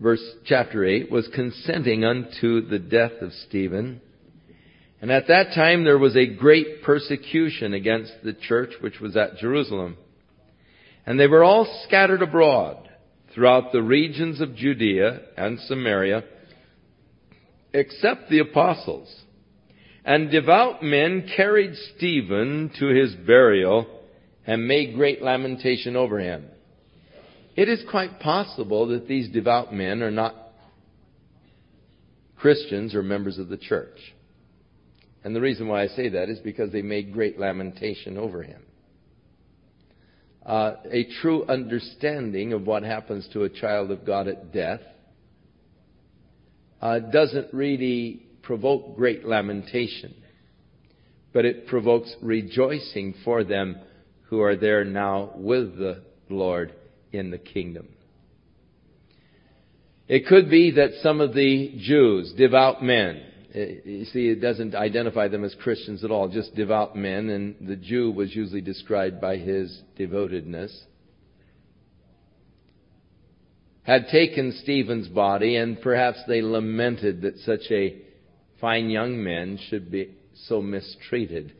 [0.00, 4.00] verse chapter 8, was consenting unto the death of Stephen.
[5.00, 9.36] And at that time there was a great persecution against the church which was at
[9.36, 9.96] Jerusalem.
[11.06, 12.88] And they were all scattered abroad
[13.34, 16.24] throughout the regions of Judea and Samaria,
[17.72, 19.14] except the apostles.
[20.04, 23.86] And devout men carried Stephen to his burial
[24.46, 26.46] and made great lamentation over him.
[27.54, 30.34] It is quite possible that these devout men are not
[32.36, 33.98] Christians or members of the church.
[35.22, 38.62] And the reason why I say that is because they made great lamentation over him.
[40.44, 44.80] Uh, a true understanding of what happens to a child of God at death
[46.80, 50.14] uh, doesn't really provoke great lamentation,
[51.32, 53.76] but it provokes rejoicing for them
[54.24, 56.74] who are there now with the Lord
[57.12, 57.88] in the kingdom.
[60.08, 63.22] It could be that some of the Jews, devout men,
[63.54, 67.68] eh, you see, it doesn't identify them as Christians at all, just devout men, and
[67.68, 70.86] the Jew was usually described by his devotedness.
[73.84, 77.96] Had taken Stephen's body, and perhaps they lamented that such a
[78.62, 80.14] fine young men should be
[80.46, 81.52] so mistreated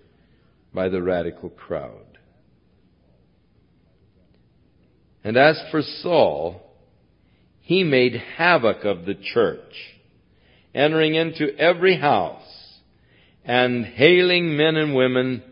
[0.72, 2.06] by the radical crowd.
[5.24, 6.62] And as for Saul,
[7.60, 9.74] he made havoc of the church,
[10.72, 12.78] entering into every house
[13.44, 15.42] and hailing men and women,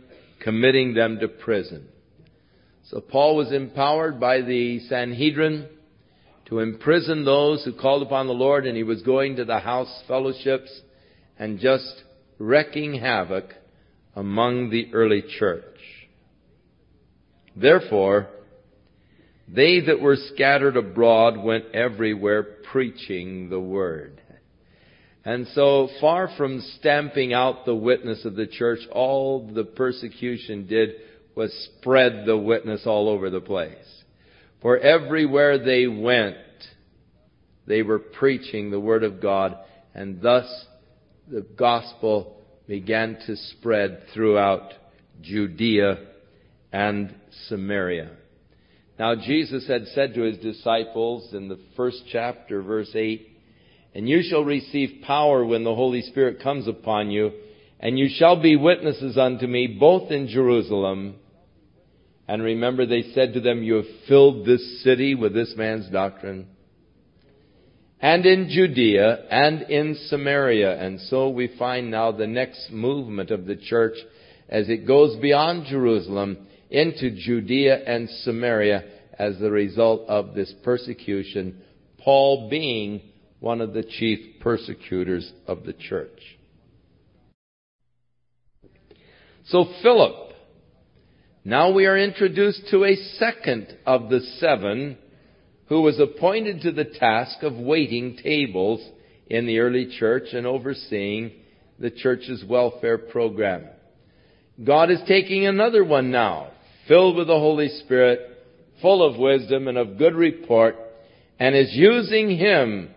[0.40, 1.88] committing them to prison.
[2.90, 5.68] So Paul was empowered by the Sanhedrin
[6.46, 10.02] to imprison those who called upon the Lord, and he was going to the house
[10.06, 10.70] fellowships
[11.40, 12.04] and just
[12.38, 13.46] wrecking havoc
[14.14, 15.64] among the early church.
[17.56, 18.28] Therefore,
[19.48, 24.20] they that were scattered abroad went everywhere preaching the word.
[25.24, 30.90] And so far from stamping out the witness of the church, all the persecution did
[31.34, 34.02] was spread the witness all over the place.
[34.60, 36.36] For everywhere they went,
[37.66, 39.56] they were preaching the word of God,
[39.94, 40.66] and thus
[41.30, 44.72] the gospel began to spread throughout
[45.22, 45.98] Judea
[46.72, 47.14] and
[47.46, 48.10] Samaria.
[48.98, 53.28] Now Jesus had said to his disciples in the first chapter, verse 8,
[53.94, 57.30] And you shall receive power when the Holy Spirit comes upon you,
[57.78, 61.14] and you shall be witnesses unto me both in Jerusalem.
[62.28, 66.48] And remember they said to them, You have filled this city with this man's doctrine.
[68.00, 70.80] And in Judea and in Samaria.
[70.80, 73.96] And so we find now the next movement of the church
[74.48, 78.84] as it goes beyond Jerusalem into Judea and Samaria
[79.18, 81.60] as the result of this persecution,
[81.98, 83.02] Paul being
[83.38, 86.38] one of the chief persecutors of the church.
[89.46, 90.32] So Philip,
[91.44, 94.96] now we are introduced to a second of the seven
[95.70, 98.86] who was appointed to the task of waiting tables
[99.28, 101.30] in the early church and overseeing
[101.78, 103.66] the church's welfare program.
[104.62, 106.50] God is taking another one now,
[106.88, 108.20] filled with the Holy Spirit,
[108.82, 110.74] full of wisdom and of good report,
[111.38, 112.90] and is using him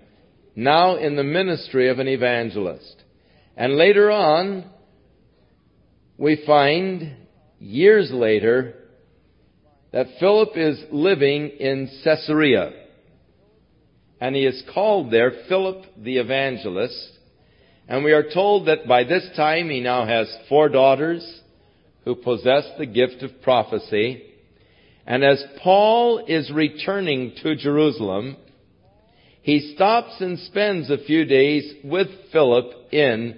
[0.56, 3.04] now in the ministry of an evangelist.
[3.56, 4.66] And later on,
[6.18, 7.18] we find,
[7.60, 8.74] years later,
[9.94, 12.72] that Philip is living in Caesarea.
[14.20, 17.12] And he is called there Philip the Evangelist.
[17.88, 21.24] And we are told that by this time he now has four daughters
[22.06, 24.24] who possess the gift of prophecy.
[25.06, 28.38] And as Paul is returning to Jerusalem,
[29.44, 33.38] he stops and spends a few days with Philip in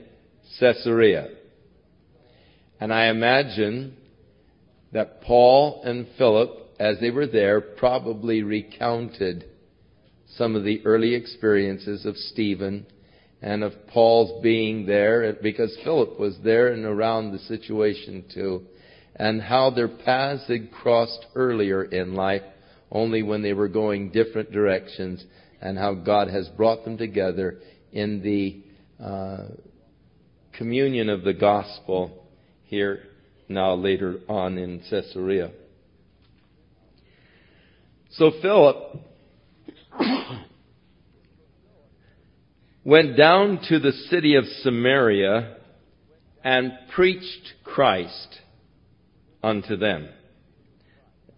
[0.60, 1.30] Caesarea.
[2.80, 3.98] And I imagine
[4.96, 9.44] that Paul and Philip, as they were there, probably recounted
[10.38, 12.86] some of the early experiences of Stephen
[13.42, 18.64] and of Paul's being there, because Philip was there and around the situation too,
[19.18, 22.44] and how their paths had crossed earlier in life,
[22.90, 25.22] only when they were going different directions,
[25.60, 27.60] and how God has brought them together
[27.92, 28.64] in the
[29.04, 29.48] uh,
[30.54, 32.30] communion of the gospel
[32.64, 33.02] here
[33.48, 35.52] now later on in Caesarea.
[38.12, 38.98] So Philip
[42.84, 45.58] went down to the city of Samaria
[46.44, 48.40] and preached Christ
[49.44, 50.10] unto them.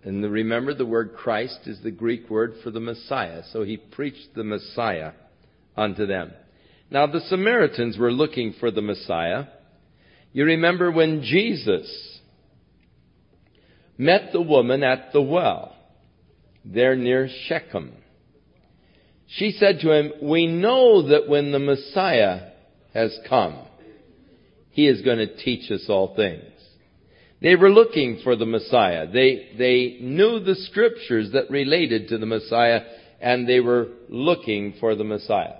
[0.03, 3.41] And remember the word Christ is the Greek word for the Messiah.
[3.51, 5.14] So he preached the Messiah
[5.76, 6.32] unto them.
[6.89, 9.45] Now the Samaritans were looking for the Messiah.
[10.38, 12.19] You remember when Jesus
[13.97, 15.75] met the woman at the well,
[16.63, 17.91] there near Shechem.
[19.25, 22.51] She said to him, We know that when the Messiah
[22.93, 23.65] has come,
[24.69, 26.53] he is going to teach us all things.
[27.41, 29.11] They were looking for the Messiah.
[29.11, 32.81] They, they knew the scriptures that related to the Messiah,
[33.19, 35.55] and they were looking for the Messiah.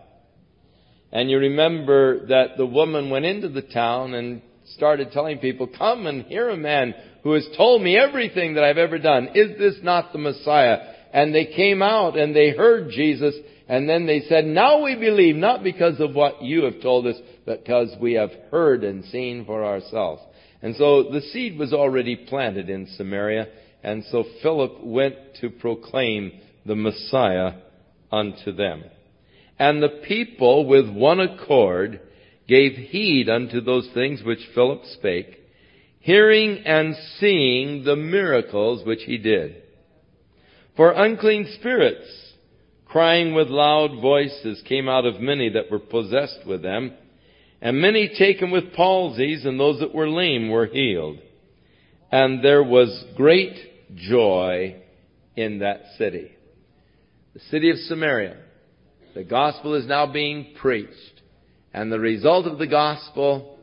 [1.12, 4.44] And you remember that the woman went into the town and
[4.76, 6.94] started telling people, Come and hear a man
[7.24, 9.30] who has told me everything that I've ever done.
[9.36, 10.94] Is this not the Messiah?
[11.14, 13.34] And they came out and they heard Jesus
[13.70, 17.18] and then they said, now we believe, not because of what you have told us,
[17.46, 20.22] but because we have heard and seen for ourselves.
[20.62, 23.48] And so the seed was already planted in Samaria,
[23.84, 26.32] and so Philip went to proclaim
[26.66, 27.56] the Messiah
[28.12, 28.86] unto them.
[29.60, 32.00] And the people with one accord
[32.48, 35.40] gave heed unto those things which Philip spake,
[36.00, 39.62] hearing and seeing the miracles which he did.
[40.76, 42.08] For unclean spirits,
[42.86, 46.94] crying with loud voices, came out of many that were possessed with them,
[47.62, 51.18] and many taken with palsies, and those that were lame were healed.
[52.12, 53.58] And there was great
[53.96, 54.82] joy
[55.36, 56.32] in that city.
[57.34, 58.38] The city of Samaria.
[59.16, 61.17] The gospel is now being preached.
[61.78, 63.60] And the result of the gospel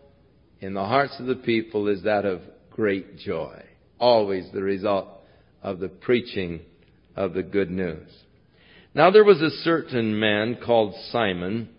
[0.60, 3.60] in the hearts of the people is that of great joy.
[3.98, 5.08] Always the result
[5.64, 6.60] of the preaching
[7.16, 8.08] of the good news.
[8.94, 11.70] Now there was a certain man called Simon,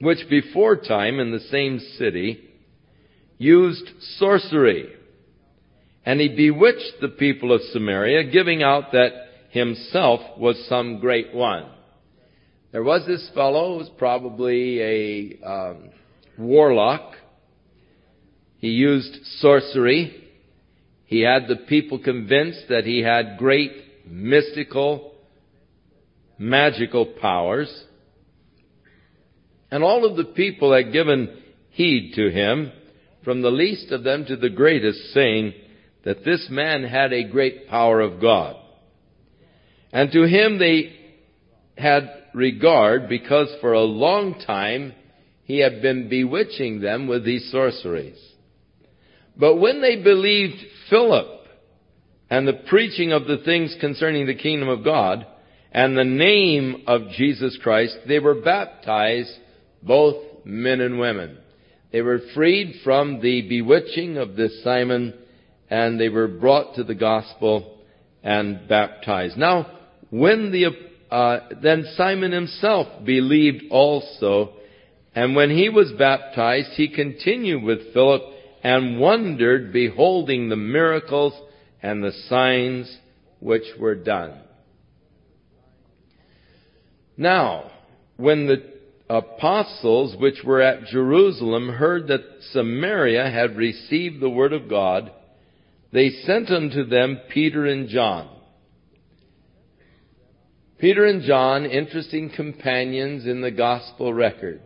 [0.00, 2.50] which before time in the same city
[3.38, 3.88] used
[4.18, 4.88] sorcery.
[6.04, 9.12] And he bewitched the people of Samaria, giving out that
[9.50, 11.66] himself was some great one.
[12.74, 15.90] There was this fellow who was probably a um,
[16.36, 17.14] warlock.
[18.58, 20.28] He used sorcery.
[21.04, 23.70] He had the people convinced that he had great
[24.04, 25.12] mystical,
[26.36, 27.72] magical powers.
[29.70, 32.72] And all of the people had given heed to him,
[33.22, 35.54] from the least of them to the greatest, saying
[36.04, 38.56] that this man had a great power of God.
[39.92, 40.96] And to him they
[41.78, 44.92] had regard because for a long time
[45.44, 48.18] he had been bewitching them with these sorceries.
[49.36, 50.56] But when they believed
[50.90, 51.46] Philip
[52.30, 55.26] and the preaching of the things concerning the kingdom of God
[55.72, 59.32] and the name of Jesus Christ, they were baptized,
[59.82, 61.38] both men and women.
[61.92, 65.14] They were freed from the bewitching of this Simon
[65.68, 67.78] and they were brought to the gospel
[68.22, 69.36] and baptized.
[69.36, 69.80] Now,
[70.10, 70.66] when the
[71.14, 74.54] uh, then Simon himself believed also,
[75.14, 78.22] and when he was baptized, he continued with Philip
[78.64, 81.32] and wondered, beholding the miracles
[81.80, 82.98] and the signs
[83.38, 84.40] which were done.
[87.16, 87.70] Now,
[88.16, 88.64] when the
[89.08, 95.12] apostles which were at Jerusalem heard that Samaria had received the word of God,
[95.92, 98.33] they sent unto them Peter and John
[100.84, 104.60] Peter and John, interesting companions in the gospel records.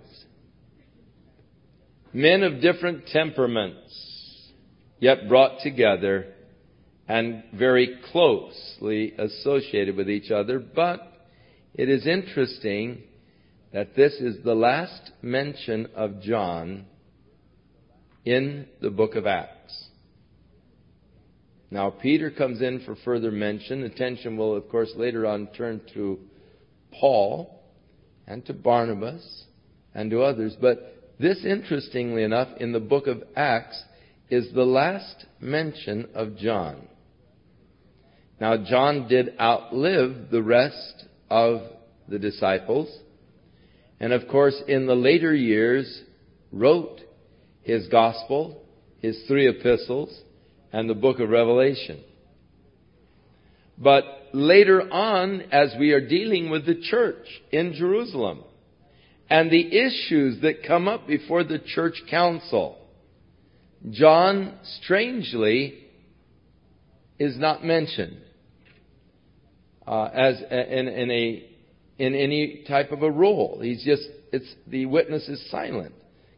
[2.12, 4.50] Men of different temperaments,
[4.98, 6.34] yet brought together
[7.06, 10.58] and very closely associated with each other.
[10.58, 11.02] But
[11.74, 13.04] it is interesting
[13.72, 16.86] that this is the last mention of John
[18.24, 19.57] in the book of Acts.
[21.70, 23.82] Now, Peter comes in for further mention.
[23.82, 26.18] Attention will, of course, later on turn to
[26.98, 27.62] Paul
[28.26, 29.44] and to Barnabas
[29.94, 30.56] and to others.
[30.60, 33.82] But this, interestingly enough, in the book of Acts,
[34.30, 36.88] is the last mention of John.
[38.40, 41.62] Now, John did outlive the rest of
[42.08, 42.88] the disciples.
[44.00, 46.02] And of course, in the later years,
[46.52, 47.00] wrote
[47.62, 48.62] his gospel,
[49.00, 50.16] his three epistles,
[50.72, 52.02] and the book of Revelation.
[53.76, 58.42] But later on, as we are dealing with the church in Jerusalem
[59.30, 62.76] and the issues that come up before the church council,
[63.90, 65.84] John, strangely,
[67.18, 68.18] is not mentioned
[69.88, 71.50] uh, as in, in a
[71.98, 73.60] in any type of a role.
[73.62, 74.02] He's just
[74.32, 75.94] it's the witness is silent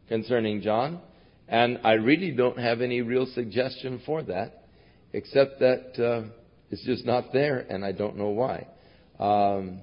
[0.07, 1.01] concerning John.
[1.51, 4.63] And I really don't have any real suggestion for that,
[5.11, 6.29] except that uh,
[6.69, 8.67] it's just not there, and I don't know why.
[9.19, 9.81] Um,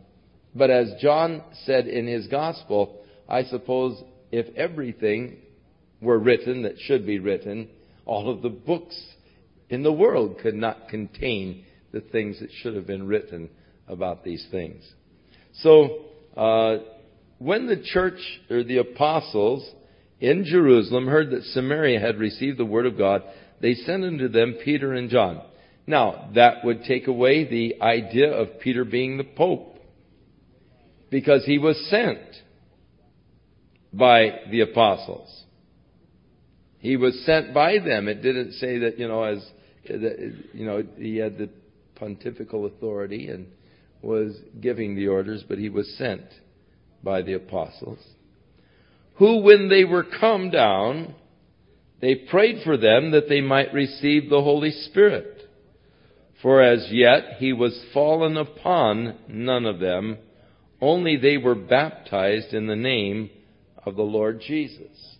[0.54, 4.02] but as John said in his gospel, I suppose
[4.32, 5.36] if everything
[6.00, 7.68] were written that should be written,
[8.06, 8.98] all of the books
[9.68, 13.50] in the world could not contain the things that should have been written
[13.86, 14.90] about these things.
[15.60, 16.78] So, uh,
[17.38, 19.70] when the church or the apostles
[20.20, 23.22] in Jerusalem heard that Samaria had received the word of God,
[23.60, 25.42] they sent unto them Peter and John.
[25.86, 29.76] Now, that would take away the idea of Peter being the Pope.
[31.10, 32.18] Because he was sent
[33.92, 35.44] by the apostles.
[36.78, 38.08] He was sent by them.
[38.08, 39.50] It didn't say that, you know, as,
[39.88, 41.48] you know, he had the
[41.94, 43.46] pontifical authority and
[44.02, 46.22] was giving the orders, but he was sent
[47.02, 47.98] by the apostles
[49.18, 51.14] who, when they were come down,
[52.00, 55.42] they prayed for them that they might receive the Holy Spirit.
[56.40, 60.18] For as yet he was fallen upon none of them,
[60.80, 63.30] only they were baptized in the name
[63.84, 65.16] of the Lord Jesus.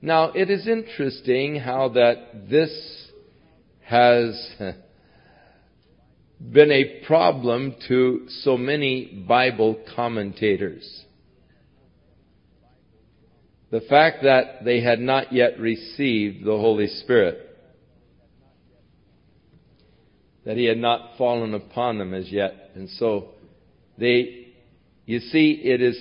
[0.00, 3.08] Now, it is interesting how that this
[3.84, 4.56] has
[6.40, 11.04] been a problem to so many Bible commentators.
[13.72, 17.56] The fact that they had not yet received the Holy Spirit.
[20.44, 22.72] That He had not fallen upon them as yet.
[22.74, 23.30] And so
[23.96, 24.48] they,
[25.06, 25.96] you see, it is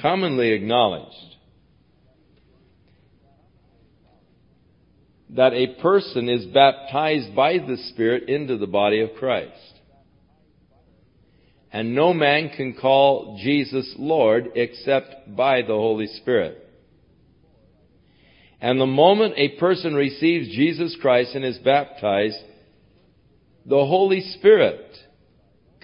[0.00, 1.36] commonly acknowledged
[5.28, 9.74] that a person is baptized by the Spirit into the body of Christ.
[11.70, 16.59] And no man can call Jesus Lord except by the Holy Spirit.
[18.60, 22.36] And the moment a person receives Jesus Christ and is baptized,
[23.64, 24.84] the Holy Spirit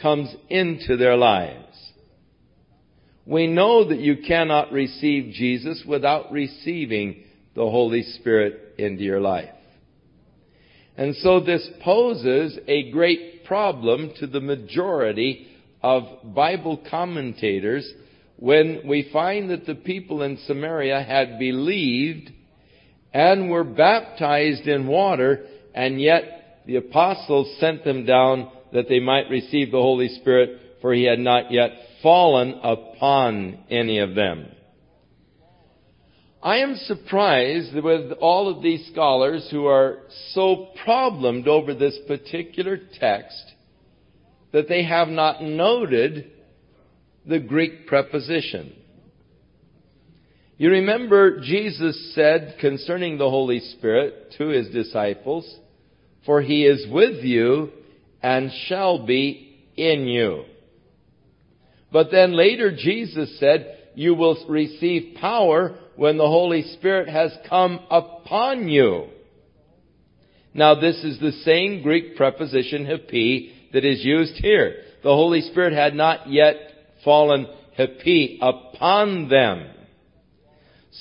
[0.00, 1.62] comes into their lives.
[3.24, 7.24] We know that you cannot receive Jesus without receiving
[7.54, 9.50] the Holy Spirit into your life.
[10.96, 15.48] And so this poses a great problem to the majority
[15.82, 17.90] of Bible commentators
[18.36, 22.30] when we find that the people in Samaria had believed
[23.16, 29.30] and were baptized in water, and yet the apostles sent them down that they might
[29.30, 31.70] receive the Holy Spirit, for he had not yet
[32.02, 34.46] fallen upon any of them.
[36.42, 40.00] I am surprised with all of these scholars who are
[40.34, 43.54] so problemed over this particular text
[44.52, 46.32] that they have not noted
[47.24, 48.74] the Greek preposition.
[50.58, 55.54] You remember Jesus said concerning the Holy Spirit to his disciples,
[56.24, 57.70] For he is with you
[58.22, 60.44] and shall be in you.
[61.92, 67.80] But then later Jesus said, You will receive power when the Holy Spirit has come
[67.90, 69.08] upon you.
[70.54, 74.76] Now this is the same Greek preposition epi that is used here.
[75.02, 76.56] The Holy Spirit had not yet
[77.04, 77.46] fallen
[77.76, 79.68] epi upon them.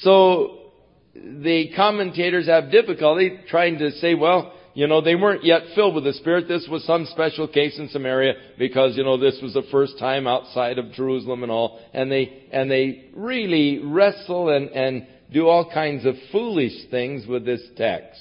[0.01, 0.71] So
[1.13, 6.03] the commentators have difficulty trying to say, well, you know, they weren't yet filled with
[6.03, 6.49] the Spirit.
[6.49, 10.27] This was some special case in Samaria because, you know, this was the first time
[10.27, 11.79] outside of Jerusalem and all.
[11.93, 17.45] And they, and they really wrestle and, and do all kinds of foolish things with
[17.45, 18.19] this text.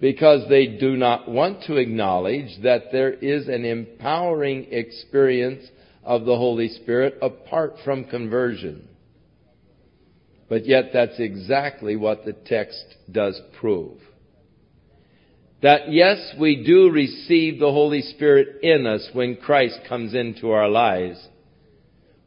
[0.00, 5.64] Because they do not want to acknowledge that there is an empowering experience
[6.04, 8.88] of the Holy Spirit apart from conversion.
[10.48, 13.98] But yet that's exactly what the text does prove.
[15.62, 20.68] That yes, we do receive the Holy Spirit in us when Christ comes into our
[20.68, 21.26] lives.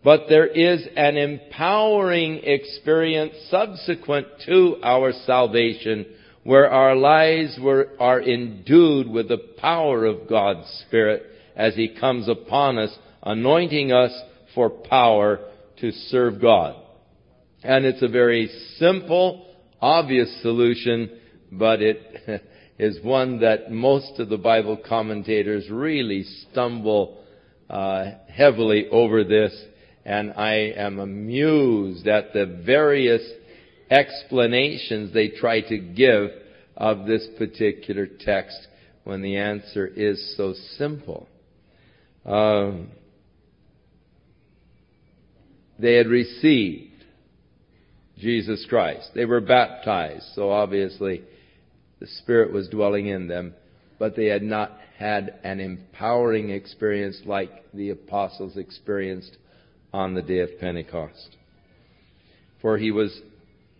[0.04, 6.06] But there is an empowering experience subsequent to our salvation
[6.44, 11.24] where our lives were, are endued with the power of God's Spirit
[11.56, 14.18] as He comes upon us, anointing us
[14.56, 15.40] for power
[15.82, 16.76] to serve God.
[17.64, 19.48] And it's a very simple,
[19.82, 21.20] obvious solution,
[21.52, 22.44] but it
[22.80, 27.24] is one that most of the Bible commentators really stumble
[27.70, 29.54] uh, heavily over this,
[30.06, 33.24] and I am amused at the various
[33.90, 36.30] explanations they try to give
[36.76, 38.68] of this particular text
[39.04, 41.28] when the answer is so simple.
[42.26, 42.90] Um,
[45.80, 46.87] they had received
[48.18, 49.12] Jesus Christ.
[49.14, 51.24] They were baptized, so obviously
[52.00, 53.54] the Spirit was dwelling in them,
[54.00, 59.38] but they had not had an empowering experience like the apostles experienced
[59.94, 61.36] on the day of Pentecost.
[62.62, 63.22] For he was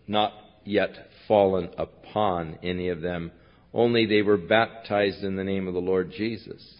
[0.06, 0.32] not
[0.64, 0.90] yet
[1.26, 3.32] fallen upon any of them,
[3.74, 6.74] only they were baptized in the name of the Lord Jesus.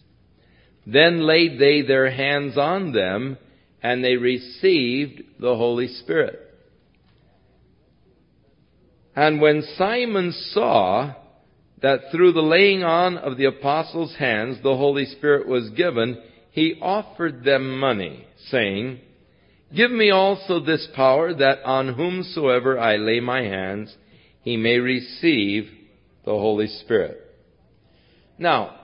[0.86, 3.36] Then laid they their hands on them,
[3.82, 6.47] and they received the Holy Spirit.
[9.18, 11.12] And when Simon saw
[11.82, 16.78] that through the laying on of the apostles' hands the Holy Spirit was given, he
[16.80, 19.00] offered them money, saying,
[19.74, 23.92] Give me also this power that on whomsoever I lay my hands,
[24.42, 25.68] he may receive
[26.24, 27.18] the Holy Spirit.
[28.38, 28.76] Now,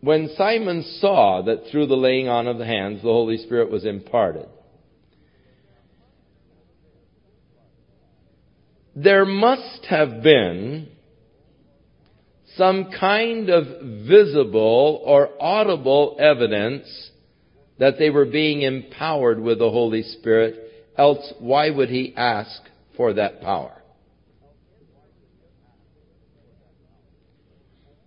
[0.00, 3.84] when Simon saw that through the laying on of the hands the Holy Spirit was
[3.84, 4.48] imparted,
[9.02, 10.88] there must have been
[12.56, 13.64] some kind of
[14.06, 17.10] visible or audible evidence
[17.78, 20.68] that they were being empowered with the Holy Spirit
[20.98, 22.60] Else, why would he ask
[22.96, 23.72] for that power?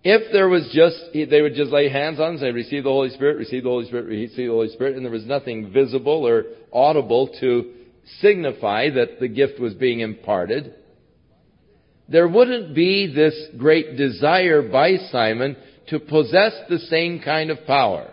[0.04, 3.08] If there was just, they would just lay hands on and say, receive the Holy
[3.10, 6.44] Spirit, receive the Holy Spirit, receive the Holy Spirit, and there was nothing visible or
[6.72, 7.72] audible to
[8.20, 10.74] signify that the gift was being imparted,
[12.12, 15.56] there wouldn't be this great desire by Simon
[15.88, 18.12] to possess the same kind of power.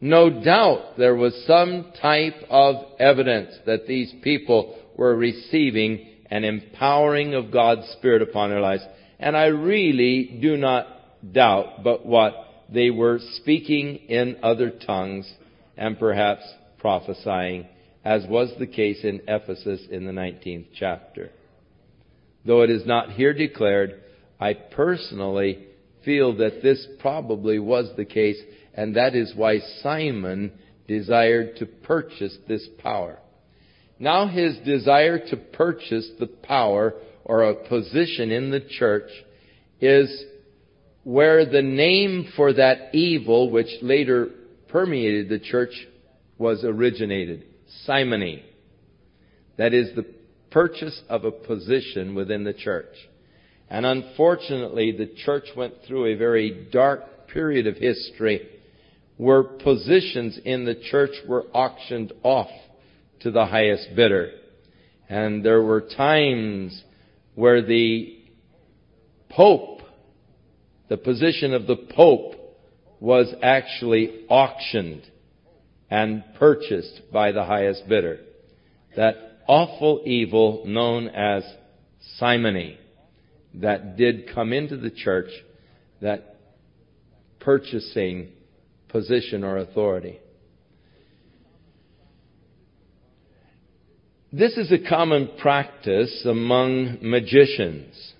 [0.00, 7.34] No doubt there was some type of evidence that these people were receiving an empowering
[7.34, 8.84] of God's Spirit upon their lives.
[9.18, 10.86] And I really do not
[11.32, 12.34] doubt but what
[12.72, 15.30] they were speaking in other tongues
[15.76, 16.42] and perhaps
[16.78, 17.66] prophesying,
[18.04, 21.30] as was the case in Ephesus in the 19th chapter.
[22.44, 24.02] Though it is not here declared,
[24.40, 25.66] I personally
[26.04, 28.40] feel that this probably was the case,
[28.74, 30.52] and that is why Simon
[30.88, 33.18] desired to purchase this power.
[33.98, 39.10] Now his desire to purchase the power or a position in the church
[39.80, 40.24] is
[41.04, 44.30] where the name for that evil, which later
[44.68, 45.72] permeated the church,
[46.38, 47.44] was originated.
[47.84, 48.44] Simony.
[49.56, 50.04] That is the
[50.52, 52.94] purchase of a position within the church.
[53.68, 58.48] And unfortunately, the church went through a very dark period of history
[59.16, 62.50] where positions in the church were auctioned off
[63.20, 64.32] to the highest bidder.
[65.08, 66.82] And there were times
[67.34, 68.18] where the
[69.30, 69.80] Pope,
[70.88, 72.34] the position of the Pope,
[73.00, 75.02] was actually auctioned
[75.90, 78.20] and purchased by the highest bidder.
[78.96, 81.44] That awful evil known as
[82.18, 82.78] simony
[83.54, 85.30] that did come into the church,
[86.00, 86.36] that
[87.40, 88.28] purchasing
[88.88, 90.18] position or authority.
[94.32, 98.14] This is a common practice among magicians.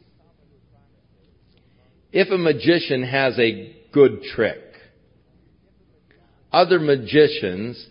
[2.12, 4.61] If a magician has a good trick,
[6.53, 7.87] other magicians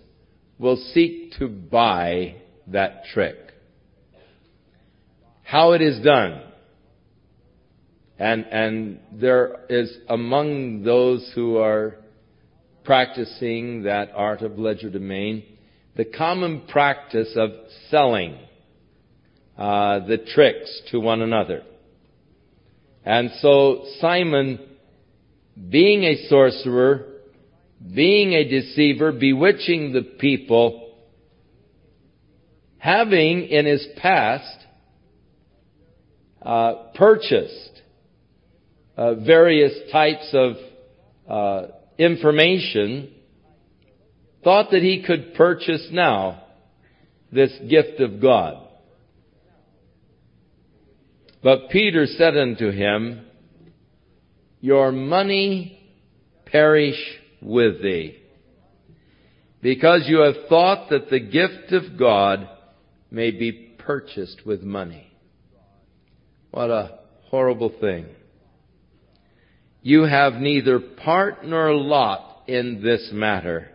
[0.60, 2.36] will seek to buy
[2.68, 3.38] that trick.
[5.44, 6.42] How it is done.
[8.18, 11.96] And, and there is among those who are
[12.84, 15.44] practicing that art of legerdemain,
[15.96, 17.50] the common practice of
[17.90, 18.38] selling
[19.58, 21.64] uh, the tricks to one another.
[23.04, 24.60] And so Simon,
[25.70, 27.08] being a sorcerer,
[27.94, 30.81] being a deceiver, bewitching the people,
[32.82, 34.58] having in his past
[36.42, 37.82] uh, purchased
[38.98, 40.54] uh, various types of
[41.30, 41.68] uh,
[42.00, 43.14] information,
[44.44, 46.42] thought that he could purchase now
[47.32, 48.68] this gift of God.
[51.44, 53.28] But Peter said unto him,
[54.60, 55.80] Your money
[56.48, 57.00] perish
[57.44, 58.18] with thee,
[59.62, 62.50] because you have thought that the gift of God
[63.12, 65.12] may be purchased with money.
[66.52, 67.00] What a
[67.30, 68.08] horrible thing.
[69.82, 73.70] You have neither part nor lot in this matter,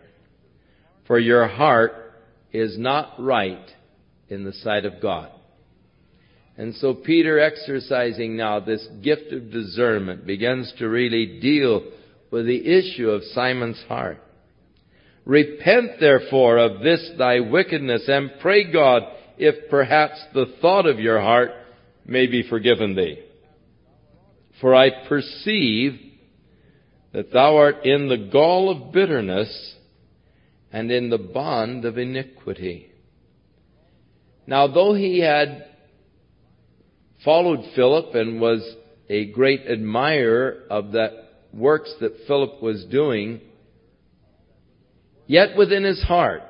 [1.05, 1.93] for your heart
[2.51, 3.69] is not right
[4.29, 5.31] in the sight of God.
[6.57, 11.83] And so Peter, exercising now this gift of discernment, begins to really deal
[12.31, 14.17] with the issue of Simon's heart.
[15.23, 19.03] Repent therefore of this thy wickedness and pray God
[19.37, 21.51] if perhaps the thought of your heart
[22.05, 23.19] may be forgiven thee.
[24.61, 25.99] For I perceive
[27.13, 29.75] that thou art in the gall of bitterness
[30.71, 32.91] and in the bond of iniquity.
[34.45, 35.65] Now though he had
[37.23, 38.75] followed Philip and was
[39.09, 43.41] a great admirer of the works that Philip was doing,
[45.25, 46.43] yet within his heart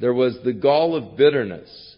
[0.00, 1.96] there was the gall of bitterness.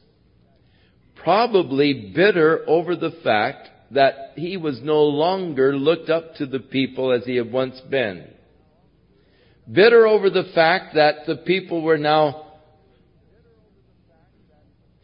[1.17, 7.13] Probably bitter over the fact that he was no longer looked up to the people
[7.13, 8.29] as he had once been.
[9.71, 12.53] Bitter over the fact that the people were now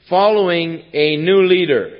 [0.08, 1.98] following a new leader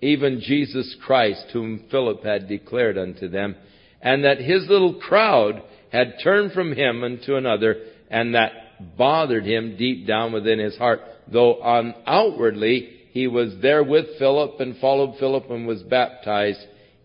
[0.00, 3.56] even Jesus Christ, whom Philip had declared unto them,
[4.00, 7.76] and that his little crowd had turned from him unto another,
[8.10, 8.52] and that
[8.96, 11.00] bothered him deep down within his heart,
[11.30, 16.60] though on outwardly he was there with Philip and followed Philip and was baptized.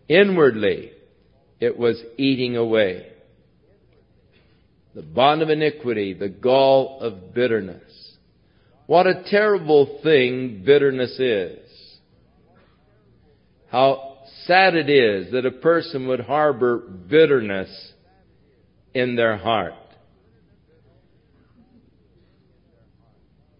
[0.08, 0.92] Inwardly,
[1.60, 3.06] it was eating away.
[4.94, 8.16] The bond of iniquity, the gall of bitterness.
[8.86, 11.58] What a terrible thing bitterness is.
[13.70, 17.92] How sad it is that a person would harbor bitterness
[18.92, 19.72] in their heart.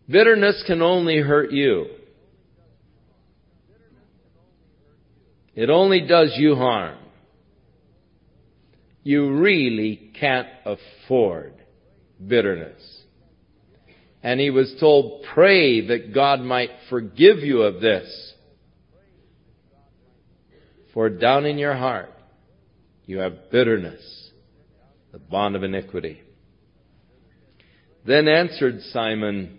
[0.09, 1.87] Bitterness can only hurt you.
[5.55, 6.99] It only does you harm.
[9.03, 11.55] You really can't afford
[12.25, 12.81] bitterness.
[14.23, 18.33] And he was told, pray that God might forgive you of this.
[20.95, 22.13] For down in your heart,
[23.07, 24.31] you have bitterness,
[25.11, 26.23] the bond of iniquity.
[28.07, 29.59] Then answered Simon,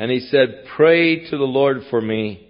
[0.00, 2.48] and he said, Pray to the Lord for me,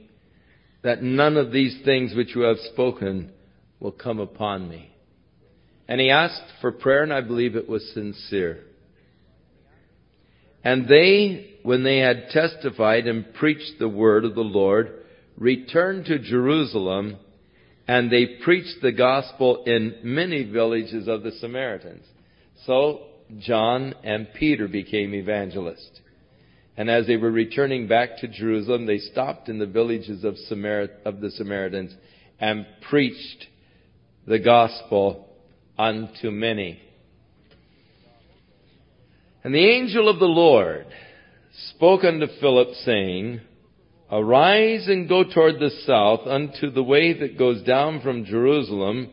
[0.84, 3.32] that none of these things which you have spoken
[3.80, 4.94] will come upon me.
[5.88, 8.60] And he asked for prayer, and I believe it was sincere.
[10.62, 15.00] And they, when they had testified and preached the word of the Lord,
[15.36, 17.16] returned to Jerusalem,
[17.88, 22.06] and they preached the gospel in many villages of the Samaritans.
[22.64, 23.06] So
[23.40, 25.98] John and Peter became evangelists.
[26.76, 30.36] And as they were returning back to Jerusalem, they stopped in the villages of,
[31.04, 31.94] of the Samaritans
[32.38, 33.46] and preached
[34.26, 35.28] the gospel
[35.78, 36.80] unto many.
[39.42, 40.86] And the angel of the Lord
[41.74, 43.40] spoke unto Philip, saying,
[44.12, 49.10] Arise and go toward the south unto the way that goes down from Jerusalem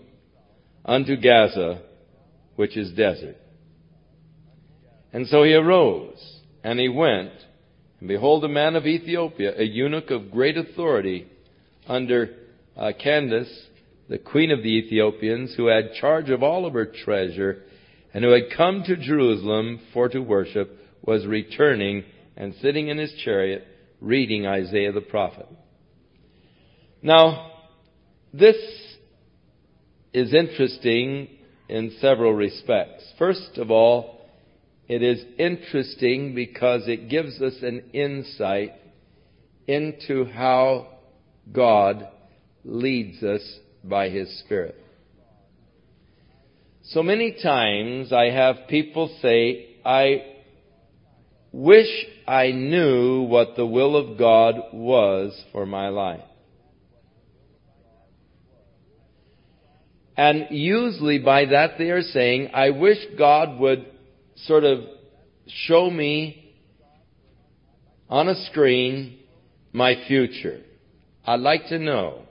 [0.84, 1.82] unto Gaza,
[2.56, 3.38] which is desert.
[5.14, 7.32] And so he arose, and he went,
[8.00, 11.28] and behold, a man of Ethiopia, a eunuch of great authority
[11.88, 12.30] under
[12.76, 13.68] uh, Candace,
[14.08, 17.64] the queen of the Ethiopians, who had charge of all of her treasure,
[18.14, 22.04] and who had come to Jerusalem for to worship, was returning
[22.36, 23.66] and sitting in his chariot,
[24.00, 25.48] reading Isaiah the prophet.
[27.02, 27.52] Now,
[28.34, 28.58] this
[30.14, 31.30] is interesting
[31.68, 33.04] in several respects.
[33.18, 34.17] First of all,
[34.88, 38.74] it is interesting because it gives us an insight
[39.68, 40.88] into how
[41.52, 42.08] God
[42.64, 43.42] leads us
[43.84, 44.76] by His Spirit.
[46.84, 50.36] So many times I have people say, I
[51.52, 51.90] wish
[52.26, 56.24] I knew what the will of God was for my life.
[60.16, 63.86] And usually by that they are saying, I wish God would
[64.46, 64.80] sort of
[65.48, 66.56] show me
[68.10, 69.20] on a screen
[69.74, 70.62] my future.
[71.26, 72.24] I'd like to know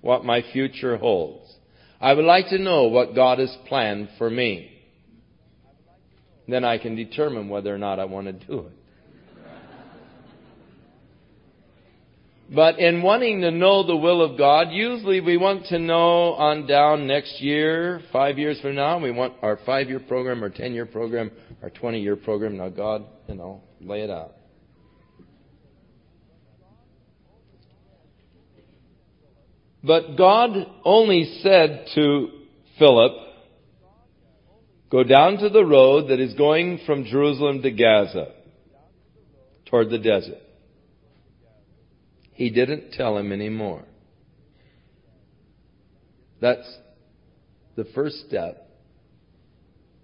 [0.00, 1.54] what my future holds.
[2.00, 4.72] I would like to know what God has planned for me.
[6.48, 8.79] Then I can determine whether or not I want to do it.
[12.52, 16.66] But in wanting to know the will of God, usually we want to know on
[16.66, 20.74] down next year, five years from now, we want our five year program, our ten
[20.74, 21.30] year program,
[21.62, 22.56] our twenty year program.
[22.56, 24.32] Now God, you know, lay it out.
[29.84, 30.50] But God
[30.84, 32.28] only said to
[32.80, 33.12] Philip,
[34.90, 38.32] go down to the road that is going from Jerusalem to Gaza,
[39.66, 40.38] toward the desert.
[42.40, 43.82] He didn't tell him anymore.
[46.40, 46.66] That's
[47.76, 48.66] the first step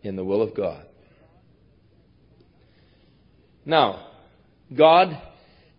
[0.02, 0.84] in the will of God.
[3.64, 4.08] Now,
[4.76, 5.18] God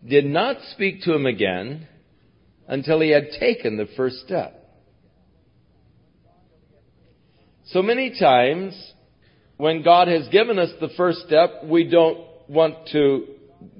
[0.04, 1.88] did not speak to him again
[2.68, 4.56] until he had taken the first step.
[7.68, 8.74] So many times,
[9.58, 13.28] when God has given us the first step, we don't want to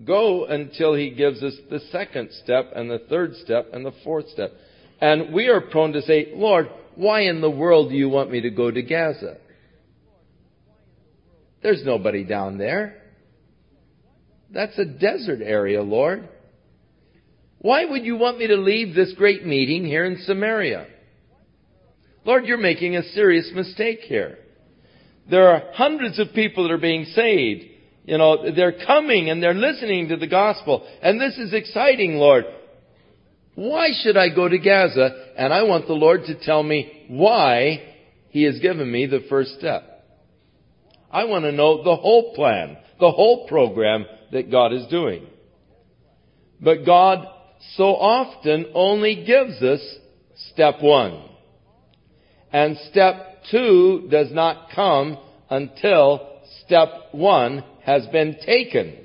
[0.06, 4.30] go until he gives us the second step and the third step and the fourth
[4.30, 4.52] step.
[5.00, 8.42] And we are prone to say, Lord, why in the world do you want me
[8.42, 9.38] to go to Gaza?
[11.62, 13.02] There's nobody down there.
[14.52, 16.28] That's a desert area, Lord.
[17.60, 20.88] Why would you want me to leave this great meeting here in Samaria?
[22.24, 24.38] Lord, you're making a serious mistake here.
[25.30, 27.66] There are hundreds of people that are being saved.
[28.08, 30.88] You know, they're coming and they're listening to the gospel.
[31.02, 32.46] And this is exciting, Lord.
[33.54, 35.34] Why should I go to Gaza?
[35.38, 37.96] And I want the Lord to tell me why
[38.30, 39.84] He has given me the first step.
[41.12, 45.28] I want to know the whole plan, the whole program that God is doing.
[46.62, 47.28] But God
[47.76, 49.82] so often only gives us
[50.54, 51.24] step one.
[52.54, 55.18] And step two does not come
[55.50, 58.98] until step one has been taken.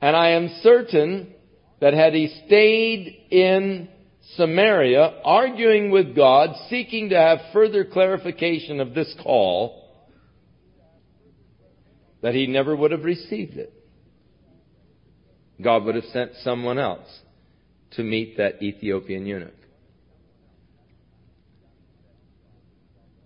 [0.00, 1.34] And I am certain
[1.80, 3.88] that had he stayed in
[4.36, 9.82] Samaria, arguing with God, seeking to have further clarification of this call,
[12.22, 13.72] that he never would have received it.
[15.60, 17.08] God would have sent someone else
[17.92, 19.54] to meet that Ethiopian eunuch.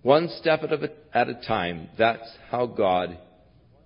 [0.00, 3.18] One step at a, time, that's how God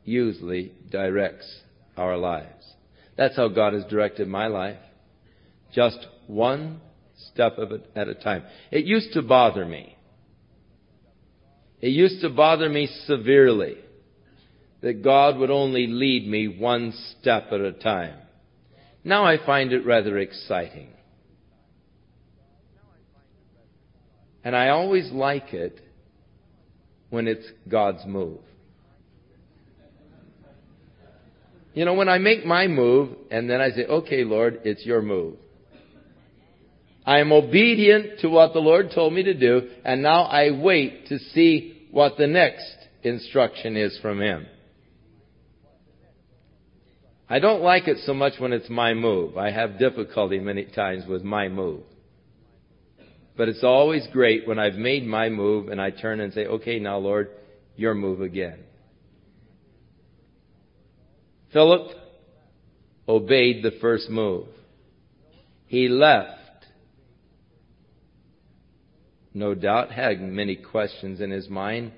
[0.05, 1.61] usually directs
[1.97, 2.65] our lives.
[3.17, 4.79] That's how God has directed my life.
[5.73, 6.81] Just one
[7.33, 8.45] step of it at a time.
[8.71, 9.97] It used to bother me.
[11.81, 13.77] It used to bother me severely
[14.81, 18.17] that God would only lead me one step at a time.
[19.05, 20.89] Now I find it rather exciting.
[24.43, 25.81] And I always like it
[27.11, 28.41] when it's God's move.
[31.75, 35.03] You know, when I make my move and then I say, okay, Lord, it's your
[35.03, 35.37] move.
[37.07, 41.07] I am obedient to what the Lord told me to do, and now I wait
[41.09, 44.47] to see what the next instruction is from Him.
[47.29, 49.39] I don't like it so much when it's my move.
[49.39, 51.83] I have difficulty many times with my move.
[53.37, 56.81] But it's always great when I've made my move and I turn and say, okay,
[56.81, 57.31] now Lord,
[57.77, 58.59] your move again.
[61.53, 61.91] Philip
[63.09, 64.47] obeyed the first move.
[65.67, 66.39] He left.
[69.33, 71.93] No doubt had many questions in his mind,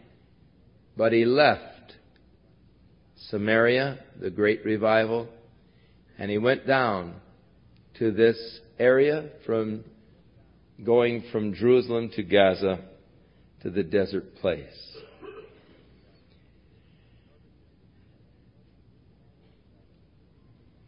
[0.96, 1.94] but he left
[3.30, 5.28] Samaria, the great revival,
[6.18, 7.14] and he went down
[7.98, 9.84] to this area from
[10.84, 12.80] going from Jerusalem to Gaza
[13.62, 14.91] to the desert place.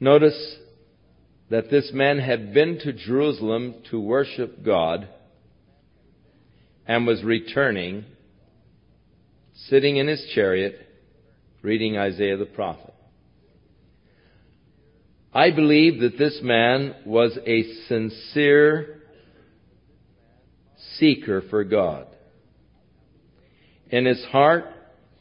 [0.00, 0.56] Notice
[1.50, 5.08] that this man had been to Jerusalem to worship God
[6.86, 8.04] and was returning,
[9.68, 10.78] sitting in his chariot,
[11.62, 12.92] reading Isaiah the prophet.
[15.32, 19.02] I believe that this man was a sincere
[20.98, 22.06] seeker for God.
[23.90, 24.66] In his heart,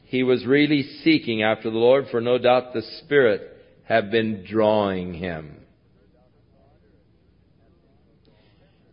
[0.03, 3.52] he was really seeking after the Lord, for no doubt the Spirit
[3.85, 5.57] had been drawing him.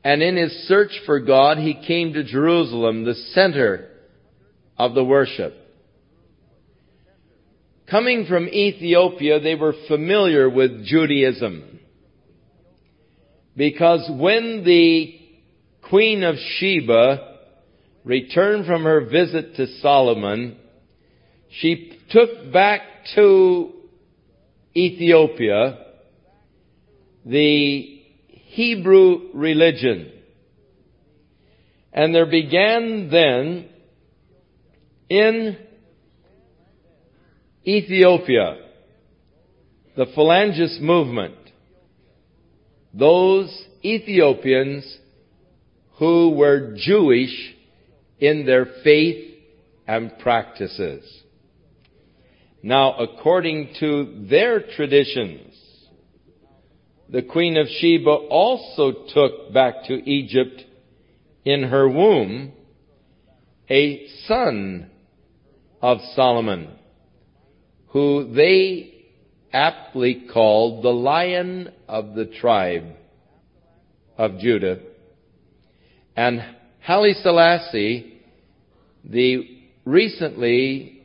[0.02, 3.88] And in his search for God, he came to Jerusalem, the center
[4.78, 5.54] of the worship.
[7.90, 11.80] Coming from Ethiopia, they were familiar with Judaism.
[13.56, 15.20] Because when the
[15.88, 17.38] Queen of Sheba
[18.04, 20.56] returned from her visit to Solomon,
[21.58, 22.80] she took back
[23.16, 23.72] to
[24.76, 25.86] Ethiopia
[27.24, 30.12] the Hebrew religion.
[31.92, 33.68] And there began then
[35.08, 35.56] in
[37.66, 38.56] Ethiopia,
[39.96, 41.34] the Falasha movement,
[42.94, 44.98] those Ethiopians
[45.98, 47.54] who were Jewish
[48.18, 49.34] in their faith
[49.86, 51.19] and practices.
[52.62, 55.54] Now, according to their traditions,
[57.08, 60.64] the Queen of Sheba also took back to Egypt
[61.44, 62.52] in her womb
[63.68, 64.90] a son
[65.80, 66.68] of Solomon
[67.88, 68.94] who they
[69.52, 72.84] aptly called the lion of the tribe
[74.16, 74.78] of Judah.
[76.16, 76.44] And
[76.80, 78.20] Haile Selassie,
[79.04, 79.44] the
[79.84, 80.99] recently,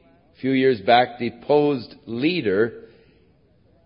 [0.45, 2.83] few years back, the deposed leader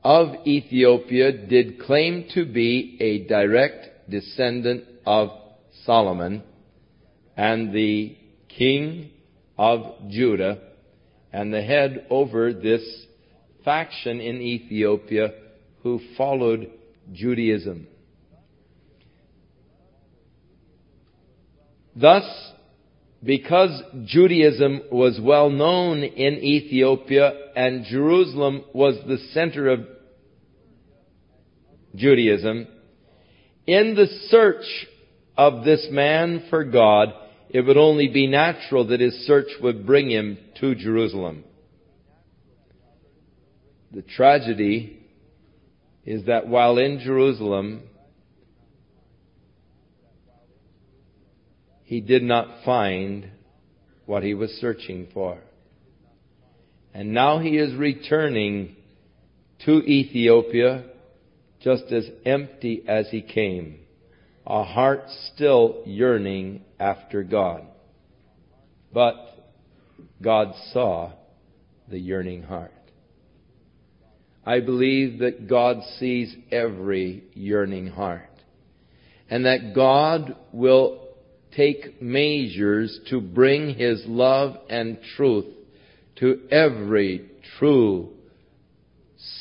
[0.04, 5.30] of Ethiopia did claim to be a direct descendant of
[5.86, 6.44] Solomon
[7.38, 8.18] and the
[8.50, 9.10] king
[9.58, 10.60] of Judah
[11.32, 13.06] and the head over this
[13.64, 15.30] faction in Ethiopia
[15.84, 16.70] who followed
[17.14, 17.88] Judaism.
[21.96, 22.26] Thus,
[23.24, 29.86] because Judaism was well known in Ethiopia and Jerusalem was the center of
[31.96, 32.68] Judaism,
[33.68, 34.66] in the search
[35.38, 37.10] of this man for God,
[37.50, 41.44] it would only be natural that his search would bring him to Jerusalem.
[43.92, 45.00] The tragedy
[46.06, 47.82] is that while in Jerusalem,
[51.90, 53.28] he did not find
[54.06, 55.40] what he was searching for.
[56.94, 58.76] And now he is returning
[59.66, 60.84] to Ethiopia
[61.64, 63.80] just as empty as he came,
[64.46, 67.64] a heart still yearning after God.
[68.94, 69.16] But
[70.22, 71.14] God saw
[71.90, 72.72] the yearning heart.
[74.46, 78.30] I believe that God sees every yearning heart
[79.28, 81.09] and that God will
[81.56, 85.46] take measures to bring His love and truth
[86.18, 88.10] to every true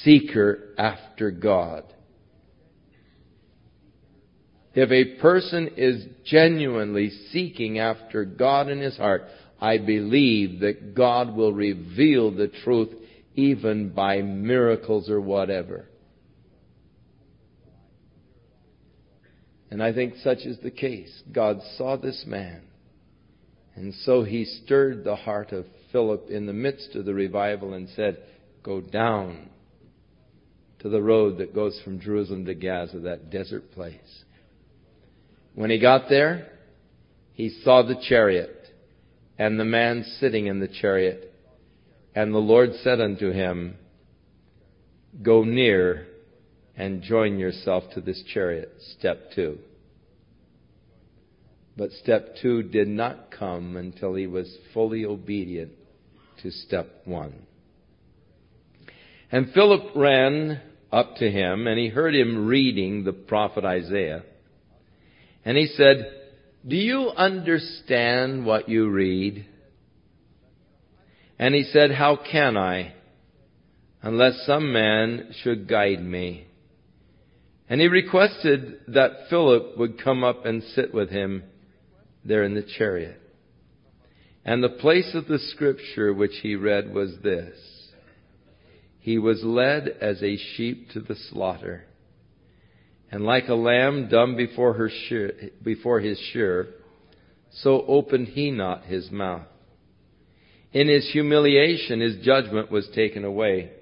[0.02, 1.84] seeker after God.
[4.74, 9.24] If a person is genuinely seeking after God in his heart,
[9.60, 12.90] I believe that God will reveal the truth
[13.34, 15.88] even by miracles or whatever.
[19.70, 21.22] And I think such is the case.
[21.30, 22.62] God saw this man.
[23.74, 27.88] And so he stirred the heart of Philip in the midst of the revival and
[27.90, 28.18] said,
[28.62, 29.50] Go down
[30.80, 34.24] to the road that goes from Jerusalem to Gaza, that desert place.
[35.54, 36.48] When he got there,
[37.34, 38.68] he saw the chariot
[39.38, 41.32] and the man sitting in the chariot.
[42.14, 43.76] And the Lord said unto him,
[45.22, 46.07] Go near
[46.78, 48.72] and join yourself to this chariot.
[48.96, 49.58] Step two.
[51.76, 55.72] But step two did not come until he was fully obedient
[56.42, 57.34] to step one.
[59.30, 60.60] And Philip ran
[60.92, 64.22] up to him and he heard him reading the prophet Isaiah.
[65.44, 66.12] And he said,
[66.66, 69.46] Do you understand what you read?
[71.40, 72.94] And he said, How can I,
[74.00, 76.47] unless some man should guide me?
[77.68, 81.44] And he requested that Philip would come up and sit with him
[82.24, 83.20] there in the chariot.
[84.44, 87.56] And the place of the scripture which he read was this.
[89.00, 91.84] He was led as a sheep to the slaughter.
[93.10, 95.32] And like a lamb dumb before, her shear,
[95.62, 96.68] before his shearer,
[97.50, 99.46] so opened he not his mouth.
[100.72, 103.72] In his humiliation, his judgment was taken away.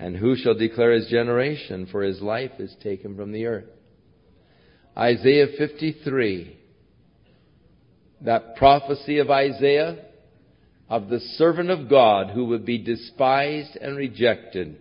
[0.00, 1.86] And who shall declare his generation?
[1.92, 3.68] For his life is taken from the earth.
[4.96, 6.56] Isaiah 53
[8.22, 9.98] that prophecy of Isaiah
[10.88, 14.78] of the servant of God who would be despised and rejected.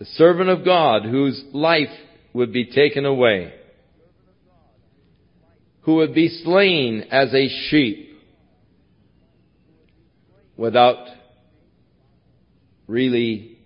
[0.00, 1.96] The servant of God whose life
[2.32, 3.52] would be taken away.
[5.82, 8.20] Who would be slain as a sheep
[10.56, 11.06] without
[12.88, 13.58] really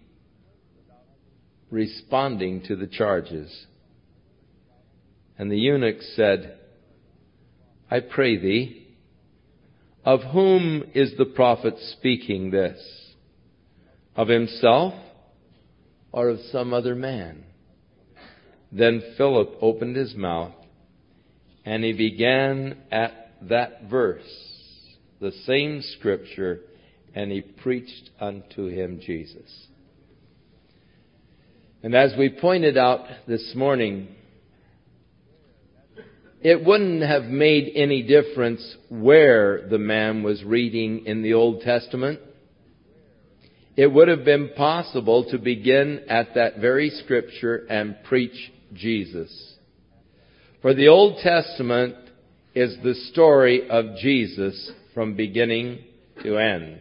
[1.70, 3.66] responding to the charges.
[5.38, 6.58] And the eunuch said,
[7.90, 8.88] I pray thee,
[10.04, 12.78] of whom is the prophet speaking this?
[14.14, 14.92] Of himself
[16.10, 17.44] or of some other man?
[18.70, 20.52] Then Philip opened his mouth
[21.64, 24.22] and he began at that verse,
[25.20, 26.60] the same scripture,
[27.14, 29.66] and he preached unto him Jesus.
[31.82, 34.08] And as we pointed out this morning,
[36.40, 42.20] it wouldn't have made any difference where the man was reading in the Old Testament.
[43.76, 49.54] It would have been possible to begin at that very scripture and preach Jesus.
[50.60, 51.96] For the Old Testament
[52.54, 55.78] is the story of Jesus from beginning
[56.22, 56.80] to end.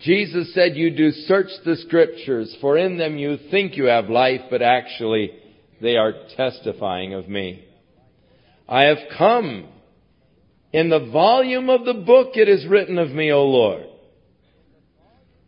[0.00, 4.40] Jesus said, You do search the scriptures, for in them you think you have life,
[4.50, 5.30] but actually
[5.80, 7.64] they are testifying of me.
[8.68, 9.68] I have come.
[10.72, 13.86] In the volume of the book it is written of me, O Lord.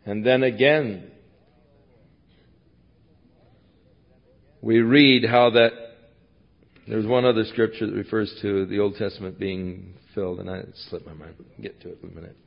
[0.05, 1.09] And then again,
[4.61, 5.71] we read how that
[6.87, 11.05] there's one other scripture that refers to the Old Testament being filled, and I slipped
[11.05, 11.35] my mind.
[11.39, 12.37] We'll get to it in a minute.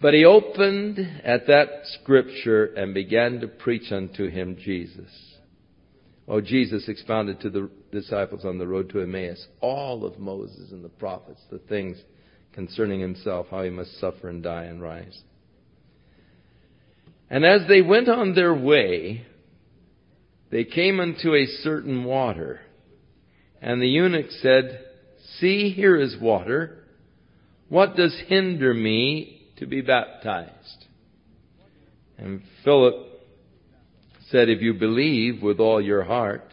[0.00, 1.68] But he opened at that
[2.00, 5.10] scripture and began to preach unto him Jesus.
[6.28, 10.84] Oh, Jesus expounded to the disciples on the road to Emmaus all of Moses and
[10.84, 11.98] the prophets, the things
[12.52, 15.22] concerning himself, how he must suffer and die and rise.
[17.30, 19.26] And as they went on their way,
[20.50, 22.60] they came unto a certain water.
[23.62, 24.84] And the eunuch said,
[25.38, 26.84] See, here is water.
[27.68, 30.86] What does hinder me to be baptized.
[32.18, 32.94] And Philip
[34.30, 36.52] said, If you believe with all your heart,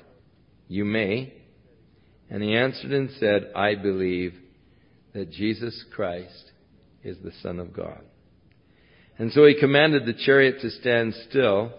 [0.68, 1.34] you may.
[2.30, 4.34] And he answered and said, I believe
[5.14, 6.52] that Jesus Christ
[7.04, 8.02] is the Son of God.
[9.18, 11.72] And so he commanded the chariot to stand still,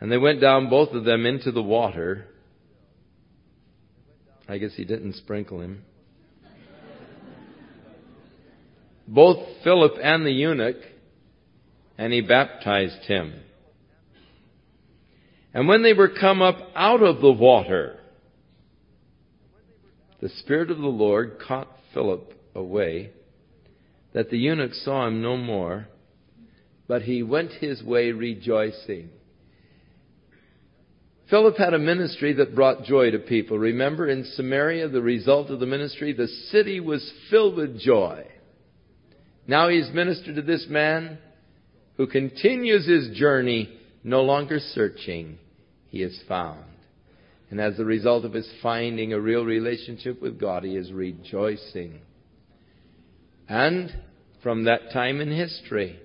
[0.00, 2.26] and they went down both of them into the water.
[4.48, 5.84] I guess he didn't sprinkle him.
[9.12, 10.78] Both Philip and the eunuch,
[11.98, 13.34] and he baptized him.
[15.52, 17.98] And when they were come up out of the water,
[20.22, 23.10] the Spirit of the Lord caught Philip away,
[24.14, 25.88] that the eunuch saw him no more,
[26.88, 29.10] but he went his way rejoicing.
[31.28, 33.58] Philip had a ministry that brought joy to people.
[33.58, 38.26] Remember in Samaria, the result of the ministry, the city was filled with joy.
[39.46, 41.18] Now he's ministered to this man
[41.96, 43.68] who continues his journey,
[44.04, 45.38] no longer searching.
[45.88, 46.64] He is found.
[47.50, 52.00] And as a result of his finding a real relationship with God, he is rejoicing.
[53.48, 53.92] And
[54.42, 56.00] from that time in history,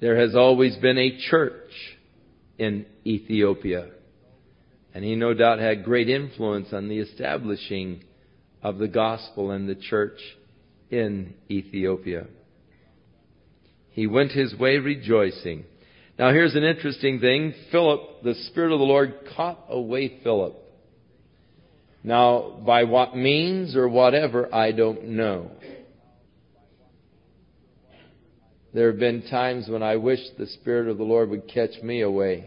[0.00, 1.70] there has always been a church
[2.58, 3.90] in Ethiopia.
[4.92, 8.02] And he no doubt had great influence on the establishing
[8.62, 10.18] of the gospel and the church
[10.90, 12.26] in Ethiopia.
[13.90, 15.64] He went his way rejoicing.
[16.18, 17.54] Now here's an interesting thing.
[17.72, 20.56] Philip, the Spirit of the Lord caught away Philip.
[22.02, 25.50] Now, by what means or whatever, I don't know.
[28.72, 32.02] There have been times when I wish the Spirit of the Lord would catch me
[32.02, 32.46] away.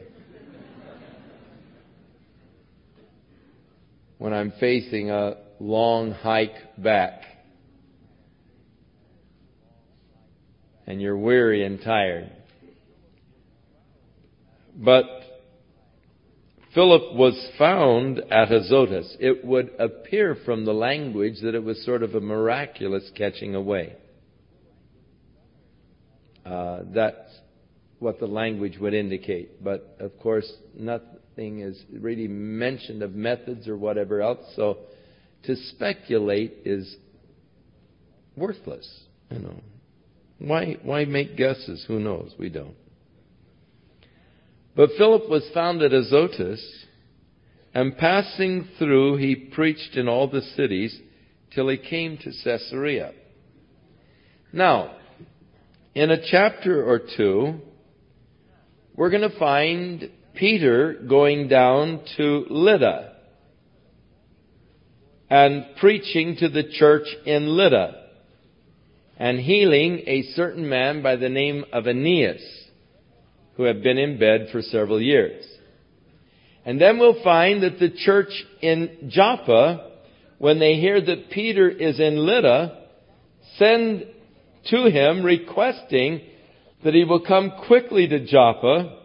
[4.23, 7.23] when I'm facing a long hike back.
[10.85, 12.31] And you're weary and tired.
[14.75, 15.05] But
[16.73, 19.15] Philip was found at Azotus.
[19.19, 23.95] It would appear from the language that it was sort of a miraculous catching away.
[26.45, 27.39] Uh, that's
[27.99, 29.63] what the language would indicate.
[29.63, 34.39] But of course, nothing is really mentioned of methods or whatever else.
[34.55, 34.79] So
[35.43, 36.97] to speculate is
[38.35, 38.89] worthless.
[39.29, 39.55] You know,
[40.43, 41.85] why why make guesses?
[41.87, 42.33] Who knows?
[42.37, 42.75] We don't.
[44.75, 46.85] But Philip was found at Azotus,
[47.73, 50.99] and passing through, he preached in all the cities
[51.53, 53.13] till he came to Caesarea.
[54.51, 54.95] Now,
[55.95, 57.59] in a chapter or two,
[58.95, 63.15] we're going to find Peter going down to Lydda
[65.29, 68.02] and preaching to the church in Lydda
[69.23, 72.43] and healing a certain man by the name of Aeneas
[73.55, 75.45] who had been in bed for several years.
[76.65, 79.91] And then we'll find that the church in Joppa,
[80.39, 82.85] when they hear that Peter is in Lydda,
[83.55, 84.07] send
[84.65, 86.19] to him requesting
[86.83, 89.03] that he will come quickly to Joppa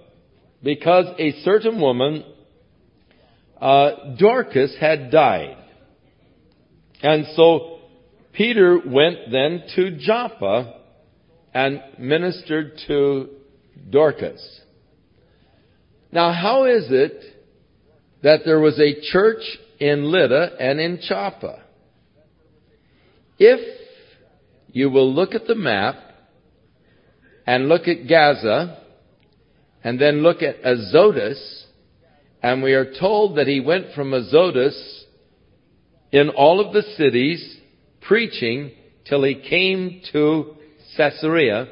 [0.64, 2.24] because a certain woman,
[3.60, 5.58] uh, Dorcas, had died.
[7.04, 7.77] And so
[8.32, 10.80] Peter went then to Joppa
[11.54, 13.28] and ministered to
[13.90, 14.60] Dorcas.
[16.12, 17.22] Now, how is it
[18.22, 19.42] that there was a church
[19.78, 21.62] in Lydda and in Joppa?
[23.38, 23.60] If
[24.72, 25.96] you will look at the map
[27.46, 28.82] and look at Gaza
[29.84, 31.66] and then look at Azotus,
[32.42, 35.04] and we are told that he went from Azotus
[36.12, 37.57] in all of the cities
[38.08, 38.72] preaching
[39.08, 40.56] till he came to
[40.96, 41.68] Caesarea.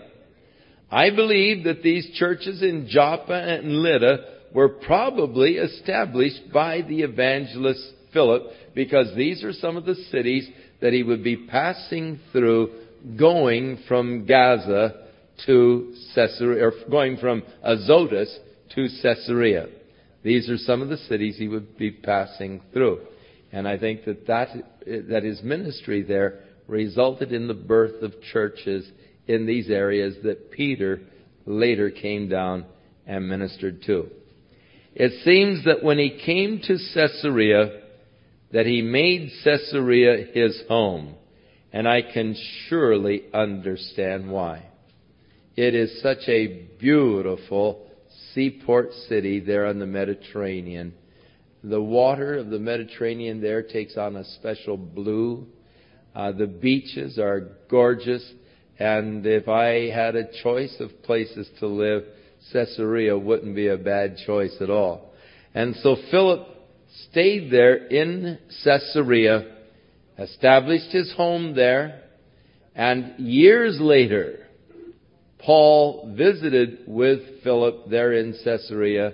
[0.90, 4.18] I believe that these churches in Joppa and Lydda
[4.54, 7.82] were probably established by the evangelist
[8.12, 8.42] Philip
[8.74, 10.48] because these are some of the cities
[10.80, 12.70] that he would be passing through
[13.18, 15.06] going from Gaza
[15.46, 18.38] to Caesarea, or going from Azotus
[18.74, 19.68] to Caesarea.
[20.22, 23.00] These are some of the cities he would be passing through.
[23.52, 24.48] And I think that, that,
[25.08, 28.88] that his ministry there resulted in the birth of churches
[29.26, 31.00] in these areas that Peter
[31.44, 32.66] later came down
[33.06, 34.10] and ministered to.
[34.94, 37.82] It seems that when he came to Caesarea,
[38.52, 41.14] that he made Caesarea his home.
[41.72, 42.34] And I can
[42.68, 44.64] surely understand why.
[45.56, 47.86] It is such a beautiful
[48.32, 50.94] seaport city there on the Mediterranean.
[51.68, 55.46] The water of the Mediterranean there takes on a special blue.
[56.14, 58.24] Uh, the beaches are gorgeous.
[58.78, 62.04] And if I had a choice of places to live,
[62.52, 65.12] Caesarea wouldn't be a bad choice at all.
[65.54, 66.46] And so Philip
[67.10, 69.56] stayed there in Caesarea
[70.18, 72.02] established his home there,
[72.74, 74.46] and years later,
[75.38, 79.12] Paul visited with Philip there in Caesarea,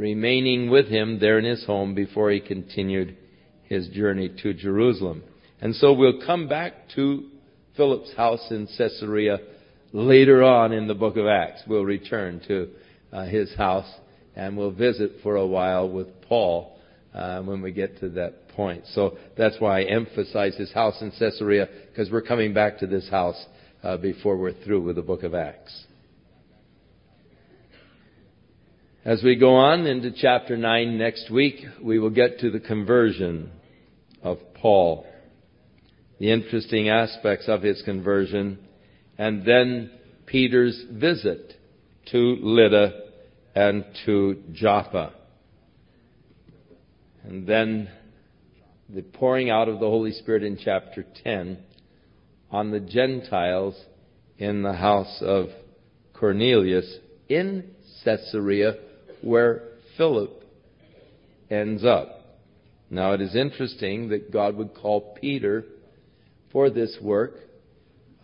[0.00, 3.16] remaining with him there in his home before he continued
[3.64, 5.22] his journey to Jerusalem.
[5.60, 7.28] And so we'll come back to
[7.76, 9.38] Philip's house in Caesarea
[9.92, 11.62] later on in the book of Acts.
[11.66, 12.68] We'll return to
[13.12, 13.90] uh, his house
[14.34, 16.78] and we'll visit for a while with Paul
[17.12, 18.84] uh, when we get to that point.
[18.94, 23.08] So that's why I emphasize his house in Caesarea because we're coming back to this
[23.10, 23.44] house
[23.82, 25.84] uh, before we're through with the book of Acts.
[29.02, 33.50] As we go on into chapter 9 next week, we will get to the conversion
[34.22, 35.06] of Paul,
[36.18, 38.58] the interesting aspects of his conversion,
[39.16, 39.90] and then
[40.26, 41.54] Peter's visit
[42.12, 43.00] to Lydda
[43.54, 45.14] and to Joppa.
[47.24, 47.88] And then
[48.90, 51.56] the pouring out of the Holy Spirit in chapter 10
[52.50, 53.82] on the Gentiles
[54.36, 55.46] in the house of
[56.12, 56.98] Cornelius
[57.30, 57.70] in
[58.04, 58.76] Caesarea
[59.22, 59.62] where
[59.96, 60.44] Philip
[61.50, 62.20] ends up.
[62.90, 65.64] Now it is interesting that God would call Peter
[66.52, 67.34] for this work.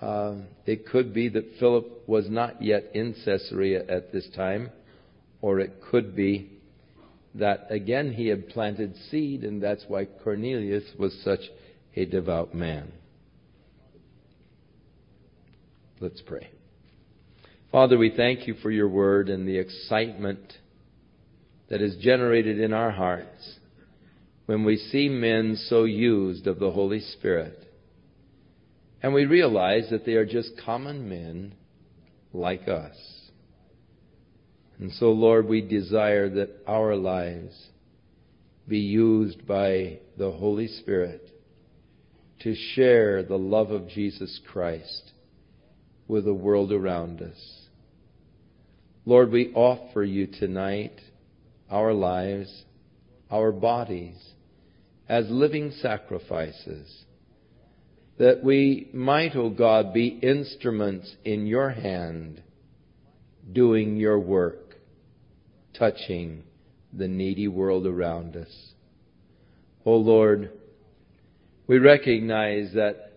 [0.00, 0.36] Uh,
[0.66, 4.70] it could be that Philip was not yet in Caesarea at this time,
[5.40, 6.50] or it could be
[7.34, 11.40] that again he had planted seed, and that's why Cornelius was such
[11.94, 12.92] a devout man.
[16.00, 16.50] Let's pray.
[17.72, 20.52] Father, we thank you for your word and the excitement
[21.68, 23.58] that is generated in our hearts
[24.46, 27.58] when we see men so used of the Holy Spirit.
[29.02, 31.54] And we realize that they are just common men
[32.32, 32.96] like us.
[34.78, 37.54] And so, Lord, we desire that our lives
[38.68, 41.30] be used by the Holy Spirit
[42.40, 45.12] to share the love of Jesus Christ
[46.08, 47.66] with the world around us.
[49.04, 51.00] Lord, we offer you tonight
[51.70, 52.64] our lives,
[53.30, 54.16] our bodies,
[55.08, 57.04] as living sacrifices,
[58.18, 62.42] that we might, O God, be instruments in your hand,
[63.52, 64.66] doing your work
[65.78, 66.42] touching
[66.92, 68.72] the needy world around us.
[69.84, 70.50] Oh Lord,
[71.66, 73.12] we recognize that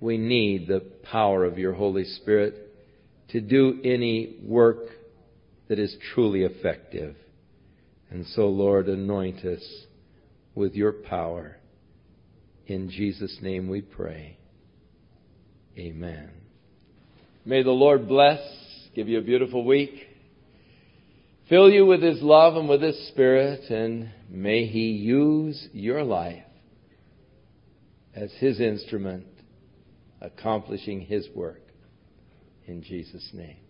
[0.00, 2.54] we need the power of your Holy Spirit
[3.30, 4.86] to do any work
[5.68, 7.16] that is truly effective.
[8.14, 9.62] And so, Lord, anoint us
[10.54, 11.58] with your power.
[12.66, 14.38] In Jesus' name we pray.
[15.76, 16.30] Amen.
[17.44, 18.40] May the Lord bless,
[18.94, 20.06] give you a beautiful week
[21.48, 26.42] fill you with His love and with His Spirit, and may He use your life
[28.14, 29.26] as His instrument
[30.20, 31.62] accomplishing His work.
[32.66, 33.63] In Jesus' name.